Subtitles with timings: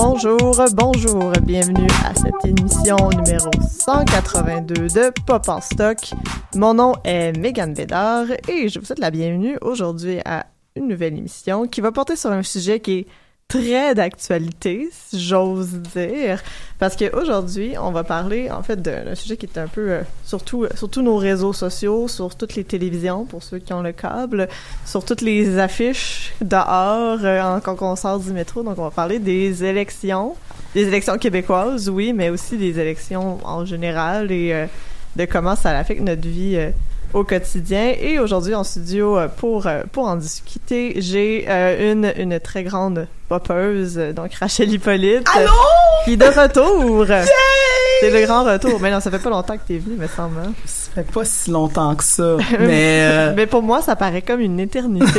[0.00, 5.98] Bonjour, bonjour, bienvenue à cette émission numéro 182 de Pop en stock.
[6.54, 11.18] Mon nom est Megan Bédard et je vous souhaite la bienvenue aujourd'hui à une nouvelle
[11.18, 13.06] émission qui va porter sur un sujet qui est
[13.48, 16.42] très d'actualité, si j'ose dire,
[16.78, 20.66] parce qu'aujourd'hui, on va parler en fait d'un sujet qui est un peu euh, surtout
[20.74, 24.48] sur tous nos réseaux sociaux, sur toutes les télévisions pour ceux qui ont le câble,
[24.84, 28.62] sur toutes les affiches dehors euh, quand on sort du métro.
[28.62, 30.36] Donc, on va parler des élections,
[30.74, 34.66] des élections québécoises, oui, mais aussi des élections en général et euh,
[35.16, 36.70] de comment ça affecte notre vie
[37.12, 37.94] au quotidien.
[38.00, 42.64] Et aujourd'hui, en studio, euh, pour, euh, pour en discuter, j'ai euh, une, une très
[42.64, 45.26] grande poppeuse, donc Rachel Hippolyte.
[45.36, 45.50] Allô?
[46.04, 47.06] Qui est de retour.
[48.00, 48.78] C'est le grand retour.
[48.80, 50.36] Mais non, ça fait pas longtemps que t'es venue, me semble.
[50.38, 50.52] hein.
[50.64, 54.38] Ça fait pas si longtemps que ça, mais euh, Mais pour moi, ça paraît comme
[54.40, 55.06] une éternité.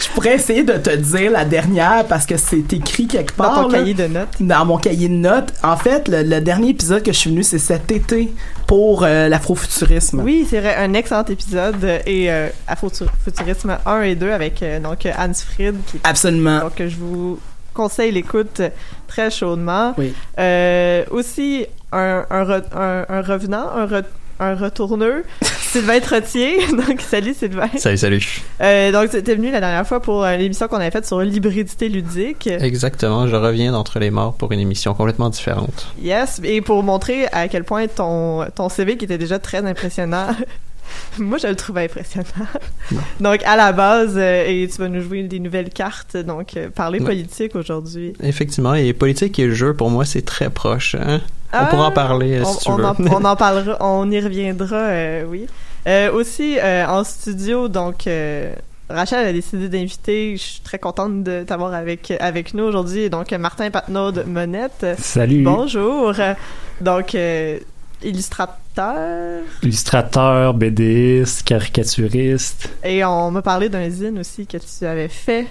[0.00, 3.62] je pourrais essayer de te dire la dernière parce que c'est écrit quelque Dans part.
[3.62, 3.78] ton là.
[3.78, 4.28] cahier de notes.
[4.40, 5.52] Dans mon cahier de notes.
[5.62, 8.30] En fait, le, le dernier épisode que je suis venu, c'est cet été
[8.66, 10.20] pour euh, l'afrofuturisme.
[10.22, 15.34] Oui, c'est un excellent épisode et euh, Afrofuturisme 1 et 2 avec euh, donc Anne
[15.34, 16.60] Fried qui Absolument.
[16.60, 17.38] Donc, je vous
[17.72, 18.60] conseille l'écoute
[19.08, 19.94] très chaudement.
[19.98, 20.12] Oui.
[20.38, 24.04] Euh, aussi, un, un, re- un, un revenant, un, re-
[24.40, 26.66] un retourneux, Sylvain Trottier.
[26.72, 27.68] Donc, salut Sylvain.
[27.76, 28.42] Salut, salut.
[28.60, 31.20] Euh, donc, tu étais venu la dernière fois pour euh, l'émission qu'on avait faite sur
[31.20, 32.46] l'hybridité ludique.
[32.48, 35.86] Exactement, je reviens d'entre les morts pour une émission complètement différente.
[36.00, 40.28] Yes, et pour montrer à quel point ton, ton CV, qui était déjà très impressionnant,
[41.18, 42.26] moi je le trouvais impressionnant.
[43.20, 46.70] donc à la base, euh, et tu vas nous jouer des nouvelles cartes, donc euh,
[46.70, 48.12] parler politique aujourd'hui.
[48.22, 50.94] Effectivement, et politique et jeu, pour moi, c'est très proche.
[50.94, 51.20] Hein?
[51.52, 52.84] Ah, on pourra en parler euh, on, si tu on veux.
[52.84, 55.46] en, on en parlera, on y reviendra, euh, oui.
[55.86, 58.54] Euh, aussi, euh, en studio, donc, euh,
[58.88, 63.30] Rachel a décidé d'inviter, je suis très contente de t'avoir avec, avec nous aujourd'hui, donc
[63.32, 64.86] Martin Patnaud de Monette.
[64.98, 65.42] Salut.
[65.42, 66.12] Bonjour.
[66.80, 67.58] Donc, euh,
[68.04, 72.68] illustrateur, Illustrateur, BDiste, caricaturiste.
[72.84, 75.46] et on m'a parlé d'un zine aussi que tu avais fait.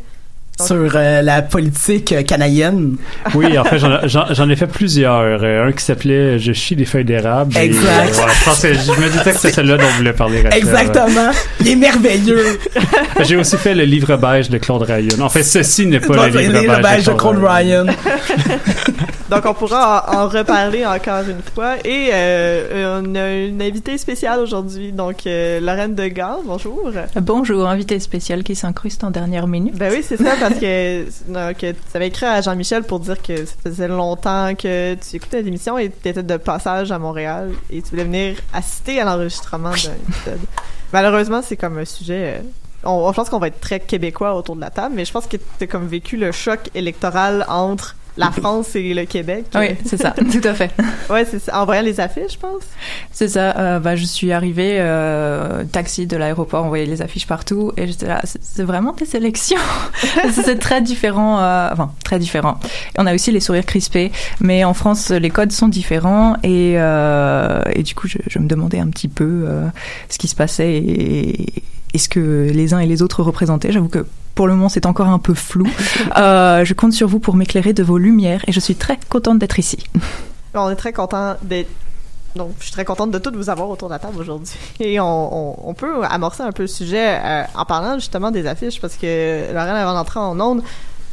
[0.62, 2.96] Sur euh, la politique euh, canadienne.
[3.34, 5.20] Oui, en fait, j'en- ai fait plusieurs.
[5.42, 7.58] Euh, un qui s'appelait Je chie des feuilles d'érable.
[7.58, 7.84] Et, Exact.
[7.84, 10.42] euh, ouais, je pense que je me disais que c'est celui-là dont vous voulez parler.
[10.44, 10.60] Rachel.
[10.60, 11.32] Exactement.
[11.62, 12.60] Il est merveilleux.
[13.22, 15.20] J'ai aussi fait le livre beige de Claude Ryan.
[15.22, 17.86] En fait, ceci n'est pas le Les livre beige, beige de Claude Ryan.
[19.30, 21.76] Donc, on pourra en, en reparler encore une fois.
[21.84, 26.92] Et euh, on a une invitée spéciale aujourd'hui, donc euh, Lorraine Degas, bonjour.
[27.16, 29.76] Bonjour, invité spécial qui s'incruste en dernière minute.
[29.76, 33.22] Ben oui, c'est ça, parce que, non, que tu avais écrit à Jean-Michel pour dire
[33.22, 37.52] que ça faisait longtemps que tu écoutais l'émission et tu étais de passage à Montréal
[37.70, 40.40] et tu voulais venir assister à l'enregistrement d'un épisode.
[40.92, 42.40] Malheureusement, c'est comme un sujet.
[42.40, 42.42] euh,
[42.84, 45.26] on, je pense qu'on va être très québécois autour de la table, mais je pense
[45.26, 49.46] que tu as comme vécu le choc électoral entre la France et le Québec.
[49.56, 50.72] Oui, c'est ça, tout à fait.
[51.10, 51.62] Ouais, c'est ça.
[51.62, 52.64] En voyant les affiches, je pense.
[53.12, 53.58] C'est ça.
[53.58, 57.88] euh, bah, je suis arrivée euh, taxi de l'aéroport, on voyait les affiches partout, et
[57.88, 58.22] j'étais là.
[58.24, 59.58] C'est vraiment des élections.
[60.32, 61.40] c'est très différent.
[61.40, 62.60] euh, enfin, très différent.
[62.98, 67.62] On a aussi les sourires crispés, mais en France, les codes sont différents, et euh,
[67.74, 69.68] et du coup, je, je me demandais un petit peu euh,
[70.10, 71.48] ce qui se passait et,
[71.94, 73.72] et ce que les uns et les autres représentaient.
[73.72, 74.06] J'avoue que
[74.36, 75.68] pour le moment, c'est encore un peu flou.
[76.18, 79.40] Euh, je compte sur vous pour m'éclairer de vos lumières, et je suis très contente
[79.40, 79.78] d'être ici.
[80.54, 81.70] On est très content d'être.
[82.36, 84.52] Donc, je suis très contente de toutes vous avoir autour de la table aujourd'hui.
[84.80, 88.46] Et on, on, on peut amorcer un peu le sujet euh, en parlant justement des
[88.46, 90.62] affiches, parce que Lorraine, avant d'entrer en onde,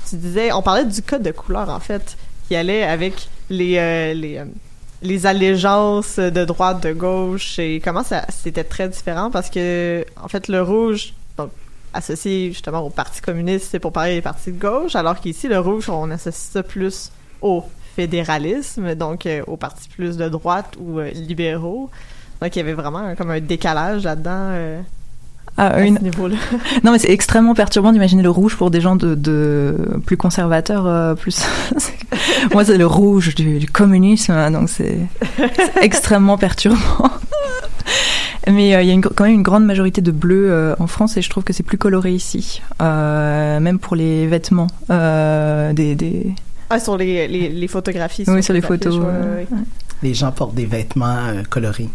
[0.09, 2.17] tu disais, on parlait du code de couleur en fait,
[2.49, 4.43] qui allait avec les euh, les
[5.03, 10.29] les allégeances de droite, de gauche, et comment ça c'était très différent parce que en
[10.29, 11.51] fait le rouge, donc
[11.93, 15.59] associé justement au Parti communiste, c'est pour parler des partis de gauche, alors qu'ici le
[15.59, 17.11] rouge on associe ça plus
[17.41, 17.65] au
[17.97, 21.91] fédéralisme, donc euh, aux partis plus de droite ou euh, libéraux.
[22.41, 24.81] Donc il y avait vraiment comme un décalage là-dedans euh,
[25.69, 26.37] à une- ce niveau-là.
[26.85, 29.75] Non, mais c'est extrêmement perturbant d'imaginer le rouge pour des gens de, de
[30.07, 31.43] plus conservateurs, euh, plus.
[32.55, 34.99] Moi, c'est le rouge du, du communisme, hein, donc c'est
[35.83, 36.79] extrêmement perturbant.
[38.47, 40.87] Mais euh, il y a une, quand même une grande majorité de bleu euh, en
[40.87, 45.73] France et je trouve que c'est plus coloré ici, Euh, même pour les vêtements euh,
[45.73, 46.33] des, des...
[46.71, 48.25] Ah, sur les, les, les photographies.
[48.29, 48.97] Oui, sur les photos.
[48.97, 49.47] ouais, ouais.
[50.03, 51.89] Les gens portent des vêtements euh, colorés.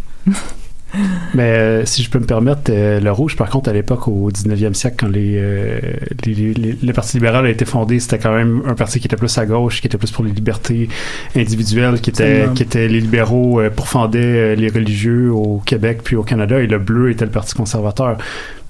[1.33, 4.31] Mais euh, si je peux me permettre, euh, le rouge, par contre, à l'époque, au
[4.31, 5.79] 19e siècle, quand les, euh,
[6.25, 9.07] les- les- les- le Parti libéral a été fondé, c'était quand même un parti qui
[9.07, 10.87] était plus à gauche, qui était plus pour les libertés
[11.35, 16.15] individuelles, qui était, qui était les libéraux euh, pourfendaient euh, les religieux au Québec puis
[16.15, 18.17] au Canada, et le bleu était le Parti conservateur.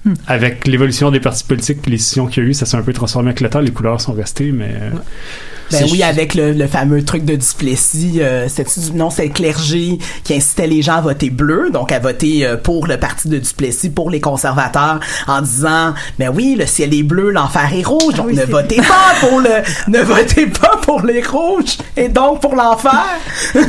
[0.04, 0.14] Hmm.
[0.26, 2.82] Avec l'évolution des partis politiques puis les scissions qu'il y a eu, ça s'est un
[2.82, 3.60] peu transformé avec le temps.
[3.60, 4.90] Les couleurs sont restées, mais euh,
[5.70, 9.98] Ben oui, avec le, le fameux truc de Duplessis, euh, du non, c'est le clergé
[10.24, 13.38] qui incitait les gens à voter bleu, donc à voter euh, pour le parti de
[13.38, 18.14] Duplessis, pour les conservateurs, en disant, ben oui, le ciel est bleu, l'enfer est rouge,
[18.14, 19.48] donc oui, ne c'est- votez pas pour le,
[19.88, 23.04] ne votez pas pour les rouges et donc pour l'enfer.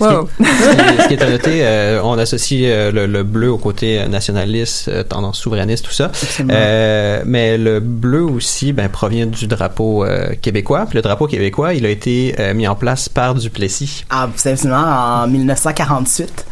[0.00, 0.28] Wow.
[0.40, 3.58] Ce qui, ce qui est à noter, euh, on associe euh, le, le bleu au
[3.58, 6.10] côté euh, nationaliste, euh, tendance souverainiste, tout ça.
[6.50, 10.86] Euh, mais le bleu aussi ben, provient du drapeau euh, québécois.
[10.90, 14.04] Puis le drapeau québécois, il a été euh, mis en place par Duplessis.
[14.10, 14.28] Ah,
[14.72, 16.46] en 1948.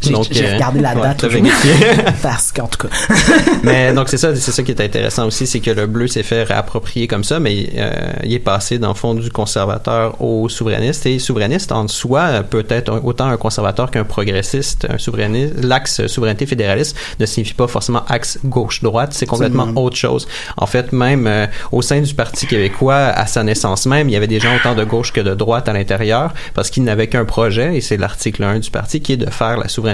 [0.00, 1.72] J'ai Donc, j'ai euh, regardé la ouais, date vérifié.
[2.22, 2.94] parce qu'en tout cas,
[3.64, 6.22] mais donc c'est ça, c'est ça qui est intéressant aussi, c'est que le bleu s'est
[6.22, 7.90] fait réapproprier comme ça, mais euh,
[8.22, 11.06] il est passé dans le fond du conservateur au souverainiste.
[11.06, 15.54] Et souverainiste en soi euh, peut être autant un conservateur qu'un progressiste, un souverainiste.
[15.64, 19.82] L'axe souveraineté fédéraliste ne signifie pas forcément axe gauche-droite, c'est complètement Absolument.
[19.84, 20.28] autre chose.
[20.56, 24.16] En fait, même euh, au sein du Parti québécois, à sa naissance même, il y
[24.16, 27.24] avait des gens autant de gauche que de droite à l'intérieur, parce qu'il n'avait qu'un
[27.24, 29.87] projet, et c'est l'article 1 du parti, qui est de faire la souveraineté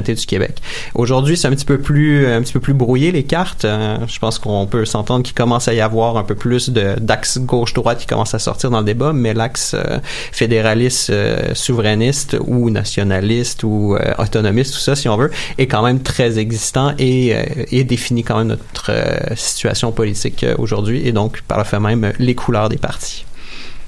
[0.94, 3.64] Aujourd'hui, c'est un petit peu plus un petit peu plus brouillé les cartes.
[3.64, 6.95] Euh, je pense qu'on peut s'entendre qu'il commence à y avoir un peu plus de
[7.00, 9.99] d'axe gauche-droite qui commence à sortir dans le débat, mais l'axe euh,
[10.33, 16.00] fédéraliste, euh, souverainiste ou nationaliste ou autonomiste, tout ça, si on veut, est quand même
[16.00, 17.35] très existant et,
[17.71, 18.92] et définit quand même notre
[19.37, 23.25] situation politique aujourd'hui et donc par le fait même les couleurs des partis.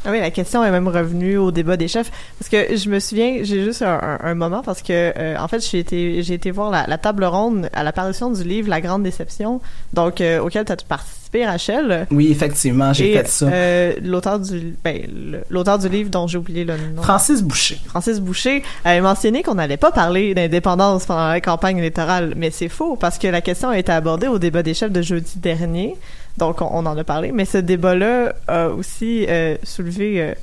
[0.06, 3.00] Ah oui, la question est même revenue au débat des chefs parce que je me
[3.00, 6.34] souviens, j'ai juste un, un- un moment parce que euh, en fait j'ai été j'ai
[6.34, 9.60] été voir la, la table ronde à l'apparition du livre La Grande Déception,
[9.92, 12.06] donc euh, auquel tu as participé, Rachel.
[12.12, 13.46] oui, effectivement, j'ai fait ça.
[13.48, 15.02] euh, l'auteur du ben,
[15.50, 17.02] l'auteur du livre dont j'ai oublié le nom.
[17.02, 17.78] Francis Boucher.
[17.86, 22.68] Francis Boucher avait mentionné qu'on n'allait pas parler d'indépendance pendant la campagne électorale, mais c'est
[22.68, 25.96] faux parce que la question a été abordée au débat des chefs de jeudi dernier,
[26.38, 30.20] donc on, en a parlé, mais ce débat-là a aussi euh, soulevé.
[30.20, 30.34] euh,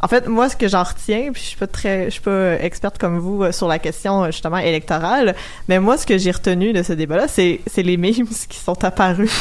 [0.00, 2.58] en fait, moi, ce que j'en retiens, puis je suis pas très, je suis pas
[2.60, 5.34] experte comme vous euh, sur la question justement électorale,
[5.68, 8.12] mais moi, ce que j'ai retenu de ce débat-là, c'est c'est les memes
[8.48, 9.32] qui sont apparus.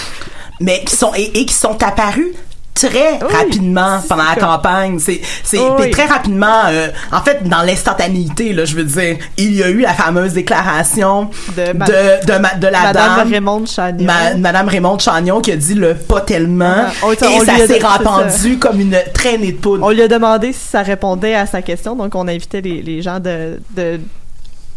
[0.60, 2.34] mais qui sont et qui sont apparus
[2.76, 5.92] très Oui, rapidement pendant la campagne c'est c'est Oui.
[5.92, 9.82] très rapidement euh, en fait dans l'instantanéité là je veux dire il y a eu
[9.82, 14.06] la fameuse déclaration De ma- de, ma- de la Madame dame Raymond Chagnon.
[14.06, 17.46] Ma- Madame Raymond Chagnon qui a dit le pas tellement Ah, on- on et lui
[17.46, 20.82] ça a- s'est répandu comme une traînée de poudre On lui a demandé si ça
[20.82, 24.00] répondait à sa question, donc on invitait les, les gens de, de,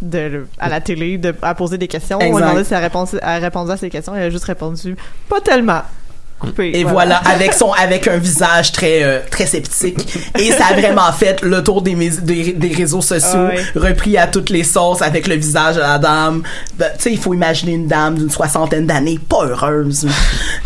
[0.03, 2.19] de, à la télé de, à poser des questions.
[2.21, 2.45] On lui a Exact.
[2.47, 4.15] demandé si elle, répond, elle a répondu à ces questions.
[4.15, 4.97] Elle a juste répondu
[5.29, 5.81] pas tellement.
[6.39, 6.71] Coupé.
[6.75, 7.17] Et voilà.
[7.19, 11.63] avec son avec un visage très euh, très sceptique et ça a vraiment fait le
[11.65, 13.65] tour des des, des réseaux sociaux, Ah ouais.
[13.75, 16.43] repris à toutes les sauces avec le visage de la dame.
[16.79, 20.07] Ben, tu sais, il faut imaginer une dame d'une soixantaine d'années pas heureuse.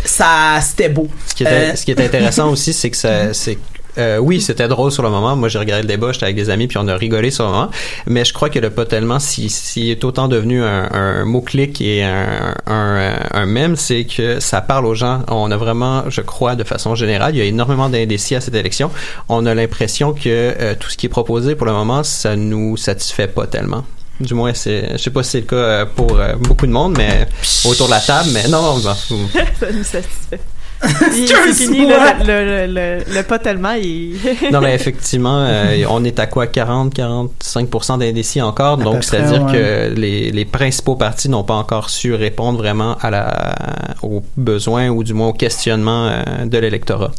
[0.05, 1.07] ça c'était beau.
[1.27, 3.57] Ce qui est, Euh, ce qui est intéressant aussi, c'est que ça, c'est
[3.97, 5.35] euh, oui, c'était drôle sur le moment.
[5.35, 7.51] Moi, j'ai regardé le débat, j'étais avec des amis, puis on a rigolé sur le
[7.51, 7.69] moment.
[8.07, 12.03] Mais je crois que le pas tellement, si, si est autant devenu un, mot-clic et
[12.03, 15.21] un, euh, un mème, c'est que ça parle aux gens.
[15.27, 18.55] On a vraiment, je crois, de façon générale, il y a énormément d'indécis à cette
[18.55, 18.91] élection.
[19.29, 22.77] On a l'impression que euh, tout ce qui est proposé pour le moment, ça nous
[22.77, 23.83] satisfait pas tellement.
[24.19, 27.27] Du moins, c'est, je sais pas si c'est le cas pour beaucoup de monde, mais
[27.65, 28.79] autour de la table, mais non, bon,
[29.59, 30.39] ça nous satisfait.
[31.15, 34.15] Il- C'est fini, là, le, le, le, le pas tellement, il...
[34.51, 38.79] non, mais effectivement, euh, on est à quoi 40-45% d'indécis encore.
[38.79, 43.09] À donc, c'est-à-dire que les, les principaux partis n'ont pas encore su répondre vraiment à
[43.11, 43.55] la,
[44.01, 47.11] aux besoins ou du moins au questionnement euh, de l'électorat.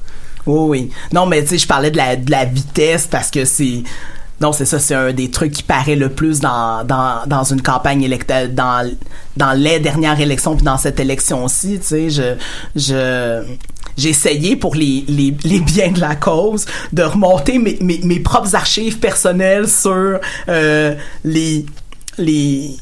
[0.47, 0.90] Oui, oui.
[1.12, 3.83] Non, mais tu sais, je parlais de la, de la vitesse parce que c'est.
[4.42, 7.62] Non, c'est ça, c'est un des trucs qui paraît le plus dans, dans, dans une
[7.62, 8.90] campagne électorale, dans,
[9.37, 12.34] dans les dernières élections, puis dans cette élection-ci, tu sais, je,
[12.75, 13.44] je,
[13.96, 18.18] j'ai essayé pour les, les, les biens de la cause de remonter mes, mes, mes
[18.18, 20.18] propres archives personnelles sur
[20.49, 21.64] euh, les,
[22.18, 22.76] les,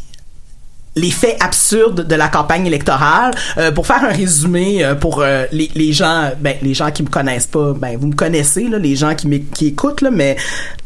[0.97, 3.31] les faits absurdes de la campagne électorale.
[3.59, 7.03] Euh, pour faire un résumé euh, pour euh, les, les gens, ben les gens qui
[7.05, 10.37] me connaissent pas, ben vous me connaissez là, les gens qui qui écoutent là, mais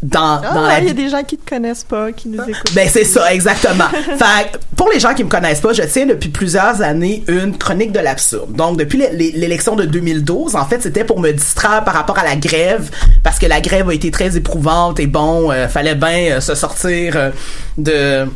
[0.02, 2.42] dans dans Ah, la il y a des gens qui te connaissent pas, qui nous
[2.42, 2.74] écoutent.
[2.74, 3.88] ben c'est ça exactement.
[4.18, 7.92] fait pour les gens qui me connaissent pas, je tiens depuis plusieurs années une chronique
[7.92, 8.52] de l'absurde.
[8.54, 12.18] Donc depuis l'é- l'é- l'élection de 2012, en fait, c'était pour me distraire par rapport
[12.18, 12.90] à la grève
[13.22, 16.54] parce que la grève a été très éprouvante et bon, euh, fallait bien euh, se
[16.54, 17.30] sortir euh,
[17.78, 18.26] de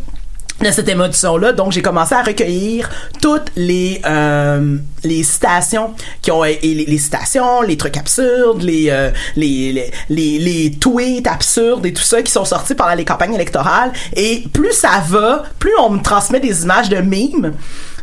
[0.61, 1.53] de cette émotion-là.
[1.53, 7.63] Donc, j'ai commencé à recueillir toutes les euh, les citations qui ont et les, citations,
[7.63, 12.33] les trucs absurdes, les, euh, les, les les les tweets absurdes et tout ça qui
[12.33, 13.93] sont sortis pendant les campagnes électorales.
[14.17, 17.55] Et plus ça va, plus on me transmet des images de mimes.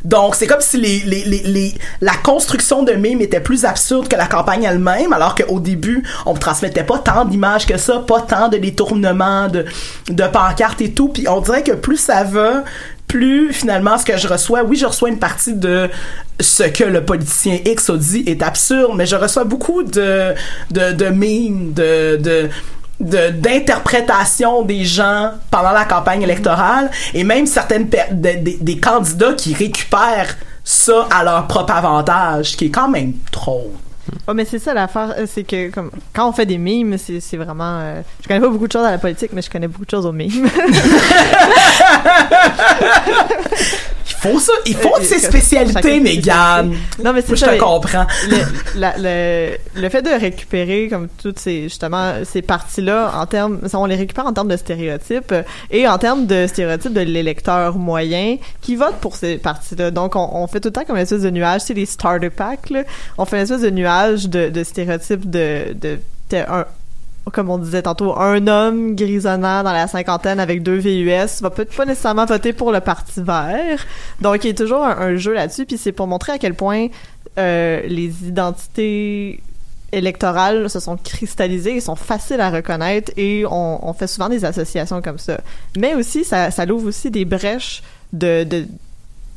[0.05, 4.07] Donc, c'est comme si les, les, les, les- la construction de mimes était plus absurde
[4.07, 7.99] que la campagne elle-même, alors qu'au début, on me transmettait pas tant d'images que ça,
[7.99, 9.65] pas tant de détournements, de,
[10.09, 11.09] de pancartes et tout.
[11.09, 12.63] Puis on dirait que plus ça va,
[13.07, 15.89] plus finalement ce que je reçois, oui, je reçois une partie de
[16.39, 20.33] ce que le politicien X a dit est absurde, mais je reçois beaucoup de,
[20.71, 22.49] de, de mimes, de, de,
[22.99, 28.79] de d'interprétation des gens pendant la campagne électorale et même certaines per- de- de- des
[28.79, 33.71] candidats qui récupèrent ça à leur propre avantage, ce qui est quand même trop.
[34.27, 37.19] Ouais, mais c'est ça l'affaire, euh, c'est que comme quand on fait des mimes, c'est
[37.19, 37.79] c'est vraiment.
[37.81, 39.89] euh, je connais pas beaucoup de choses à la politique, mais je connais beaucoup de
[39.89, 40.47] choses aux mimes.
[44.25, 46.73] Il faut ça, il faut Euh, de ses spécialités, Megan.
[47.03, 48.05] non, mais c'est je te comprends.
[48.29, 53.59] le, la- le, le fait de récupérer comme toutes ces justement ces parties-là en termes,
[53.73, 57.77] on les récupère en termes de stéréotypes euh, et en termes de stéréotypes de l'électeur
[57.77, 59.91] moyen qui vote pour ces parties-là.
[59.91, 62.29] Donc on, on fait tout le temps comme une espèce de nuage, c'est les starter
[62.29, 62.69] packs.
[62.69, 62.83] Là.
[63.17, 65.99] On fait une espèce de nuage de, de stéréotypes de, de,
[66.31, 66.65] de un,
[67.31, 71.75] comme on disait tantôt, un homme grisonnant dans la cinquantaine avec deux VUS va peut-être
[71.75, 73.85] pas nécessairement voter pour le Parti vert.
[74.21, 76.87] Donc, il y a toujours un, jeu là-dessus, puis c'est pour montrer à quel point
[77.37, 79.41] euh, les identités
[79.91, 84.45] électorales se sont cristallisées et sont faciles à reconnaître et on, on fait souvent des
[84.45, 85.39] associations comme ça.
[85.77, 87.81] Mais aussi, ça, ça l'ouvre aussi des brèches
[88.13, 88.43] de...
[88.43, 88.65] de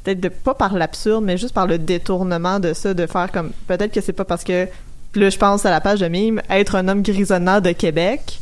[0.04, 3.50] peut-être de pas par l'absurde, mais juste par le détournement de ça, de faire comme
[3.66, 4.68] peut-être que c'est pas parce que
[5.12, 8.41] puis là je pense à la page de mime être un homme grisonnant de Québec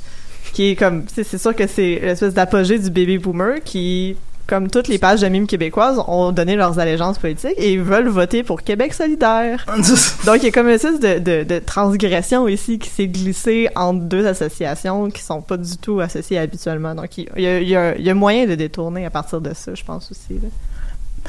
[0.52, 4.88] qui est comme c'est sûr que c'est l'espèce d'apogée du baby boomer qui comme toutes
[4.88, 8.94] les pages de mimes québécoises ont donné leurs allégeances politiques et veulent voter pour Québec
[8.94, 9.66] solidaire.
[10.24, 13.68] Donc il y a comme une espèce de, de, de transgression ici qui s'est glissée
[13.74, 16.94] entre deux associations qui sont pas du tout associées habituellement.
[16.94, 19.40] Donc il y a, il y a, il y a moyen de détourner à partir
[19.40, 20.34] de ça, je pense aussi.
[20.34, 20.48] là.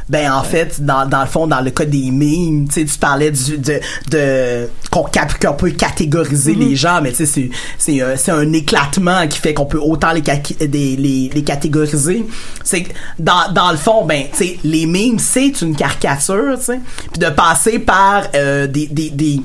[0.10, 2.98] Ben en fait, dans, dans le fond, dans le cas des mimes, tu sais, tu
[2.98, 6.60] parlais du, de, de qu'on cap- qu'on peut catégoriser Mm-hmm.
[6.70, 9.80] les gens, mais tu sais, c'est c'est un, c'est un éclatement qui fait qu'on peut
[9.80, 12.26] autant les, des- les, les catégoriser.
[12.64, 12.86] C'est
[13.20, 16.80] dans, dans le fond, ben tu sais, les mimes c'est une caricature, tu sais,
[17.12, 19.42] puis de passer par euh, des, des, des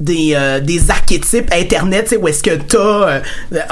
[0.00, 2.78] des, euh, des archétypes internet tu sais où est-ce que t'as
[3.08, 3.20] euh,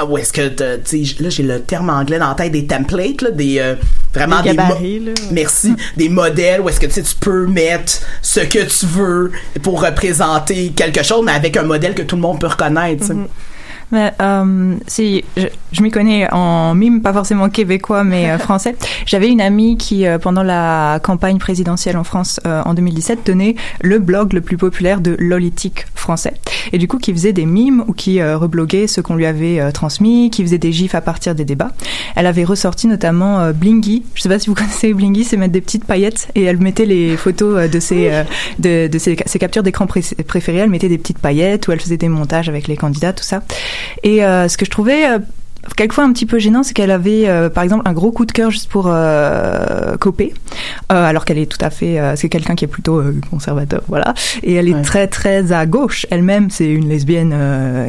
[0.09, 2.65] où est-ce que t'as- tu sais là j'ai le terme anglais dans la tête des
[2.65, 3.75] templates là, des euh,
[4.13, 5.11] vraiment Des gabarits, là.
[5.31, 9.31] merci des modèles où est-ce que tu sais tu peux mettre ce que tu veux
[9.63, 13.13] pour représenter quelque chose mais avec un modèle que tout le monde peut reconnaître sais.
[13.91, 18.75] Mais, euh, si je, je m'y connais en mime, pas forcément québécois, mais euh, français.
[19.05, 23.55] J'avais une amie qui, euh, pendant la campagne présidentielle en France euh, en 2017, tenait
[23.81, 26.33] le blog le plus populaire de l'olitique français.
[26.73, 29.71] Et du coup, qui faisait des mimes ou qui euh, rebloguait ce qu'on lui avait
[29.71, 31.71] transmis, qui faisait des gifs à partir des débats.
[32.15, 34.03] Elle avait ressorti notamment Blingy.
[34.15, 36.85] Je sais pas si vous connaissez Blingy, c'est mettre des petites paillettes et elle mettait
[36.85, 38.23] les photos de ses, euh,
[38.59, 40.57] de, de ses, ses captures d'écran pré- préférées.
[40.59, 43.43] Elle mettait des petites paillettes ou elle faisait des montages avec les candidats, tout ça.
[44.03, 45.19] Et euh, ce que je trouvais euh,
[45.75, 48.31] quelquefois un petit peu gênant, c'est qu'elle avait, euh, par exemple, un gros coup de
[48.31, 50.33] cœur juste pour euh, Copé,
[50.91, 54.13] euh, alors qu'elle est tout à fait, euh, c'est quelqu'un qui est plutôt conservateur, voilà.
[54.43, 54.81] Et elle est Ouais.
[54.81, 56.05] très très à gauche.
[56.11, 57.33] Elle-même, c'est une lesbienne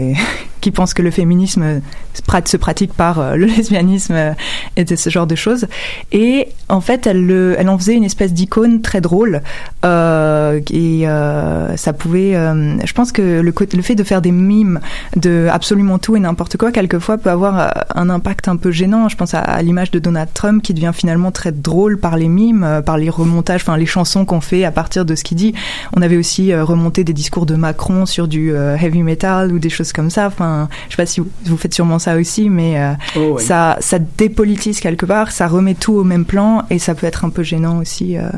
[0.00, 0.14] et-
[0.60, 1.80] qui pense que le féminisme
[2.14, 4.34] se prat- se pratique par le lesbianisme
[4.76, 5.68] et de ce genre de choses.
[6.10, 9.40] Et en fait, elle, le- elle en faisait une espèce d'icône très drôle.
[9.84, 14.80] Euh, et euh, ça pouvait, euh, je pense que le fait de faire des mimes
[15.16, 19.08] de absolument tout et n'importe quoi, quelquefois peut avoir un impact un peu gênant.
[19.08, 22.28] Je pense à, à l'image de Donald Trump qui devient finalement très drôle par les
[22.28, 25.36] mimes, euh, par les remontages, enfin les chansons qu'on fait à partir de ce qu'il
[25.36, 25.54] dit.
[25.96, 29.58] On avait aussi euh, remonté des discours de Macron sur du euh, heavy metal ou
[29.58, 30.26] des choses comme ça.
[30.26, 33.42] Enfin, je sais pas si vous, vous faites sûrement ça aussi, mais euh, Oh, oui.
[33.42, 37.24] ça, ça dépolitise quelque part, ça remet tout au même plan et ça peut être
[37.24, 38.16] un peu gênant aussi.
[38.16, 38.28] Euh,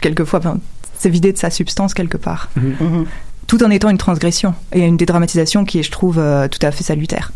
[0.00, 0.58] quelquefois, enfin,
[0.98, 3.06] c'est vidé de sa substance quelque part, Mhm.
[3.46, 6.70] tout en étant une transgression et une dédramatisation qui est, je trouve, euh, tout à
[6.70, 7.32] fait salutaire.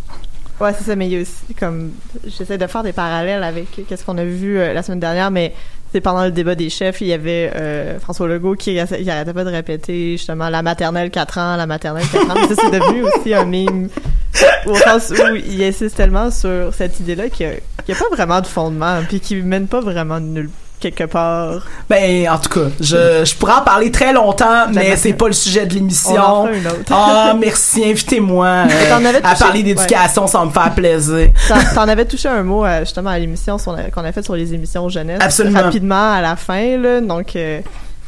[0.60, 1.92] Ouais, c'est ça, mais il y a aussi comme
[2.26, 5.54] j'essaie de faire des parallèles avec qu'est-ce qu'on a vu euh, la semaine dernière, mais
[5.90, 9.32] c'est pendant le débat des chefs, il y avait euh, François Legault qui il arrêtait
[9.32, 12.34] pas de répéter justement la maternelle 4 ans, la maternelle 4 ans.
[12.36, 13.88] Mais ça c'est devenu aussi un meme
[14.66, 17.48] au sens où il insiste tellement sur cette idée-là qu'il
[17.88, 20.50] n'y a, pas vraiment de fondement, puis qui mène pas vraiment nulle
[20.80, 21.66] quelque part.
[21.88, 25.32] Ben, en tout cas, je, je pourrais en parler très longtemps, mais c'est pas le
[25.32, 26.14] sujet de l'émission.
[26.14, 26.90] On en fera une autre.
[26.90, 31.28] Ah, merci, invitez-moi euh, à parler d'éducation, ça va me faire plaisir.
[31.74, 34.88] T'en- avais touché un mot euh, justement à l'émission qu'on a fait sur les émissions
[34.88, 35.18] jeunesse.
[35.20, 35.60] Absolument.
[35.62, 37.00] Rapidement à la fin, là.
[37.00, 37.60] Donc, euh,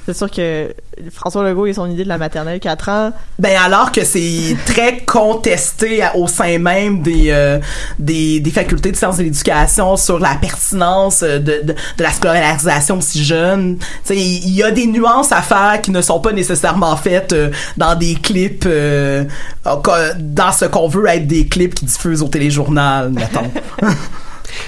[0.07, 0.75] c'est sûr que
[1.13, 3.13] François Legault et son idée de la maternelle 4 ans.
[3.39, 7.59] Ben alors que c'est très contesté à- au sein même des, euh,
[7.99, 12.11] des des facultés de sciences de l'éducation sur la pertinence euh, de, de, de la
[12.11, 13.79] scolarisation si jeune.
[14.11, 17.95] Il y a des nuances à faire qui ne sont pas nécessairement faites euh, dans
[17.95, 19.25] des clips euh,
[19.65, 23.51] dans ce qu'on veut être des clips qui diffusent au téléjournal, mettons.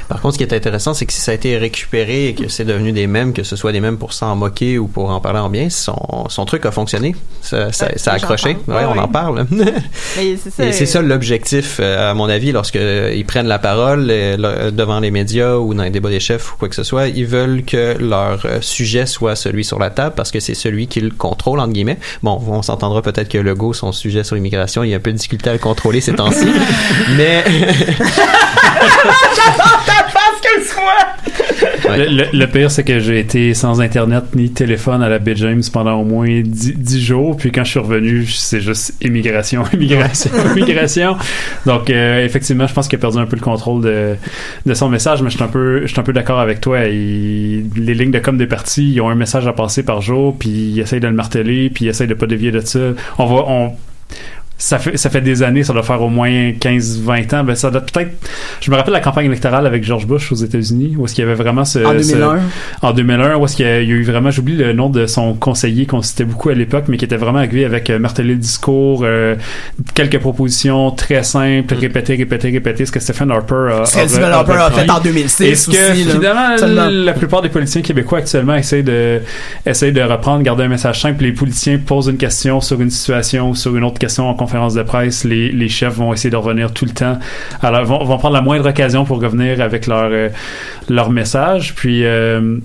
[0.09, 2.49] Par contre, ce qui est intéressant, c'est que si ça a été récupéré et que
[2.49, 5.21] c'est devenu des mèmes, que ce soit des mèmes pour s'en moquer ou pour en
[5.21, 7.15] parler en bien, son, son truc a fonctionné.
[7.43, 8.55] Ça, ça, Ouais, ça a accroché.
[8.55, 8.79] parlent.
[8.79, 9.47] Ouais, Ouais, on en parle.
[9.51, 10.65] Mais c'est ça.
[10.65, 14.37] Et c'est ça l'objectif, euh, à mon avis, lorsque euh, ils prennent la parole euh,
[14.67, 17.09] le- devant les médias ou dans les débats des chefs ou quoi que ce soit,
[17.09, 20.87] ils veulent que leur euh, sujet soit celui sur la table parce que c'est celui
[20.87, 21.99] qu'ils contrôlent entre guillemets.
[22.23, 25.13] Bon, on s'entendra peut-être que Legault, son sujet sur l'immigration, il y a un peu
[25.13, 26.47] de difficulté à le contrôler ces temps-ci,
[27.17, 27.45] mais
[31.97, 35.37] Le, le- le pire, c'est que j'ai été sans Internet ni téléphone à la Baie
[35.37, 37.37] James pendant au moins 10 jours.
[37.37, 41.17] Puis quand je suis revenu, c'est juste immigration, immigration, immigration.
[41.67, 44.15] Donc, euh, effectivement, je pense qu'il a perdu un peu le contrôle de,
[44.67, 45.23] de son message.
[45.23, 46.85] Mais je suis un peu, je suis un peu d'accord avec toi.
[46.87, 50.37] Il- les lignes de com des partis, ils ont un message à passer par jour.
[50.39, 51.71] Puis ils essayent de le marteler.
[51.71, 52.79] Puis ils essayent de pas dévier de ça.
[53.19, 53.73] On va, on,
[54.57, 57.45] ça fait, ça fait des années, ça doit faire au moins 15-20 ans.
[57.45, 58.11] Ben, ça doit peut-être.
[58.61, 61.27] Je me rappelle la campagne électorale avec George Bush aux États-Unis, où est-ce qu'il y
[61.27, 61.81] avait vraiment ce.
[61.81, 62.03] En 2001.
[62.81, 64.73] ce- en 2001, où est-ce qu'il y a, il y a eu vraiment, j'oublie le
[64.73, 67.91] nom de son conseiller qu'on citait beaucoup à l'époque, mais qui était vraiment arrivé avec
[67.91, 69.35] euh, marteler le discours, euh,
[69.95, 73.85] quelques propositions très simples, répéter, répéter, répéter, ce que Stephen Harper a.
[73.87, 76.13] Ce que Stephen Harper a fait en 2006 Et ce que aussi, là.
[76.15, 76.87] finalement, Seulement.
[76.91, 79.21] la plupart des politiciens québécois actuellement essayent de,
[79.67, 81.25] essayent de reprendre, garder un message simple.
[81.25, 84.75] Les politiciens posent une question sur une situation ou sur une autre question en conférence
[84.75, 85.25] de presse.
[85.25, 87.19] Les, chefs vont essayer de revenir tout le temps.
[87.63, 90.29] Alors, vont, prendre la moindre occasion pour revenir avec leur, euh,
[90.89, 91.75] leur message.
[91.75, 92.59] Puis, euh,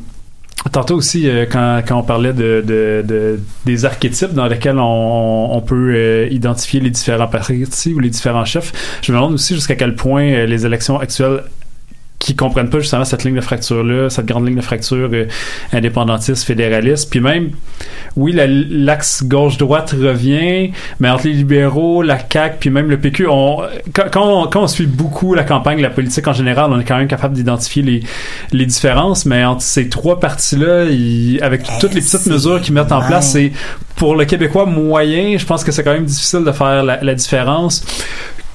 [0.73, 5.63] Tantôt aussi, euh, quand, quand on parlait de, de, de- des archétypes dans lesquels on,
[5.65, 9.75] peut euh, identifier les différents partis ou les différents chefs, je me demande aussi jusqu'à
[9.75, 11.43] quel point les élections actuelles
[12.19, 15.25] qui comprennent pas justement cette ligne de fracture là, cette grande ligne de fracture euh,
[15.71, 17.51] indépendantiste, fédéraliste, puis même
[18.17, 23.27] oui, la- l'axe gauche-droite revient, mais entre les libéraux, la CAQ, puis même le PQ,
[23.29, 23.61] on,
[23.93, 26.83] quand, quand on, quand on suit beaucoup la campagne, la politique en général, on est
[26.83, 28.03] quand même capable d'identifier les,
[28.51, 32.91] les différences, mais entre ces trois partis-là, ils- avec toutes les petites mesures qu'ils mettent
[32.91, 33.53] en place, c'est
[33.95, 37.15] pour le Québécois moyen, je pense que c'est quand même difficile de faire la, la
[37.15, 37.83] différence.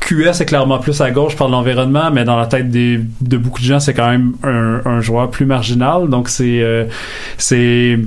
[0.05, 3.61] QS est clairement plus à gauche par l'environnement, mais dans la tête des, de beaucoup
[3.61, 6.09] de gens, c'est quand même un, un joueur plus marginal.
[6.09, 6.85] Donc c'est euh,
[7.38, 7.99] c'est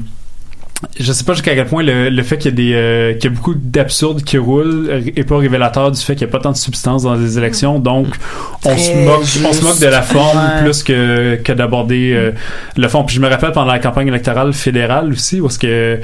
[0.99, 3.31] je sais pas jusqu'à quel point le, le fait qu'il y a des euh, qu'il
[3.31, 6.39] y a beaucoup d'absurdes qui roulent est pas révélateur du fait qu'il y a pas
[6.39, 7.79] tant de substance dans les élections.
[7.79, 8.07] Donc
[8.63, 10.61] on Très se moque on se moque de la forme Ouais.
[10.63, 12.31] plus que que d'aborder euh,
[12.75, 13.03] le fond.
[13.03, 15.99] Puis je me rappelle pendant la campagne électorale fédérale aussi où est-ce que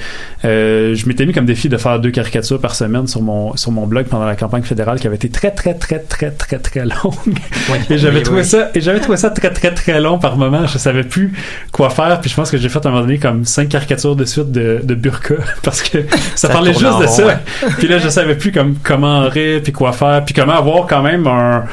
[0.46, 3.72] euh, je m'étais mis comme défi de faire deux caricatures par semaine sur mon sur
[3.72, 6.86] mon blog pendant la campagne fédérale qui avait été très très très très très très
[6.86, 7.38] longue.
[7.92, 8.48] Et j'avais Oui, trouvé oui.
[8.48, 10.66] ça et j'avais trouvé ça très très très long par moment.
[10.66, 11.32] Je savais plus
[11.72, 12.20] quoi faire.
[12.22, 14.52] Puis je pense que j'ai fait à un moment donné comme cinq caricatures de suite
[14.52, 16.00] de, de burqa parce que
[16.36, 17.38] ça, Ça parlait juste de rond, ça ouais.
[17.78, 21.02] puis là je savais plus comme comment rire puis quoi faire puis comment avoir quand
[21.02, 21.64] même un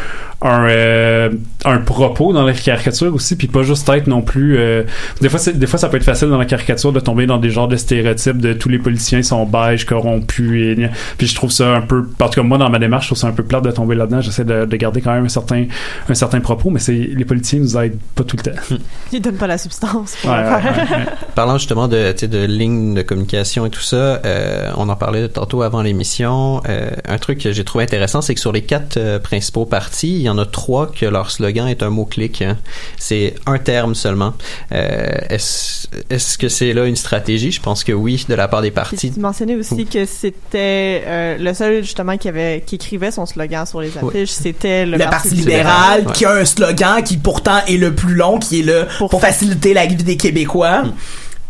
[0.42, 1.28] un, euh,
[1.64, 4.84] un propos dans la caricature aussi puis pas juste être non plus euh,
[5.20, 7.50] des fois des fois ça peut être facile dans la caricature de tomber dans des
[7.50, 11.74] genres de stéréotypes de tous les politiciens sont beiges corrompus et puis je trouve ça
[11.76, 13.64] un peu en tout cas moi dans ma démarche je trouve ça un peu plate
[13.64, 15.66] de tomber là-dedans j'essaie de, de garder quand même un certain
[16.08, 18.76] un certain propos mais c'est les politiciens nous aident pas tout le temps
[19.12, 20.72] Ils donnent pas la substance pour Ouais, le ouais, faire.
[20.90, 21.04] ouais, ouais.
[21.34, 24.96] Parlant justement de, tu sais, de lignes de communication et tout ça, euh, on en
[24.96, 26.62] parlait tantôt avant l'émission.
[26.68, 30.20] Euh, un truc que j'ai trouvé intéressant, c'est que sur les quatre euh, principaux partis,
[30.20, 32.42] il y en a trois que leur slogan est un mot-clic.
[32.42, 32.56] hein.
[32.98, 34.34] C'est un terme seulement.
[34.72, 37.50] Euh, est-ce, est-ce que c'est là une stratégie?
[37.52, 39.10] Je pense que oui, de la part des partis.
[39.12, 43.66] tu mentionnais aussi que c'était euh, le seul justement qui avait qui écrivait son slogan
[43.66, 44.08] sur les Oui.
[44.08, 46.12] affiches, c'était le, le Parti libéral, Ouais.
[46.12, 49.20] qui a un slogan qui pourtant est le plus long, qui est le pour, Pour-
[49.20, 50.82] faciliter la vie des Québécois.
[50.84, 50.92] Mm.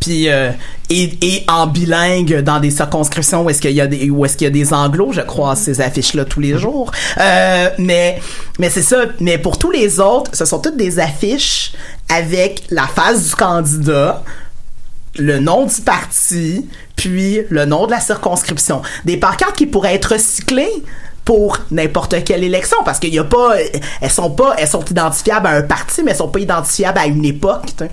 [0.00, 0.50] Puis euh,
[0.88, 4.46] et, en bilingue dans des circonscriptions où est-ce qu'il y a des où est-ce qu'il
[4.46, 6.90] y a des anglos, je crois ces affiches là tous les jours.
[7.18, 8.20] Euh, mais
[8.58, 9.02] mais c'est ça.
[9.20, 11.72] Mais pour tous les autres, ce sont toutes des affiches
[12.08, 14.22] avec la face du candidat
[15.16, 18.80] le nom du parti, puis le nom de la circonscription.
[19.04, 20.70] Des pancartes qui pourraient être recyclées
[21.24, 23.54] pour n'importe quelle élection parce qu'il y a pas
[24.00, 27.06] elles sont pas elles sont identifiables à un parti mais elles sont pas identifiables à
[27.06, 27.90] une époque sais.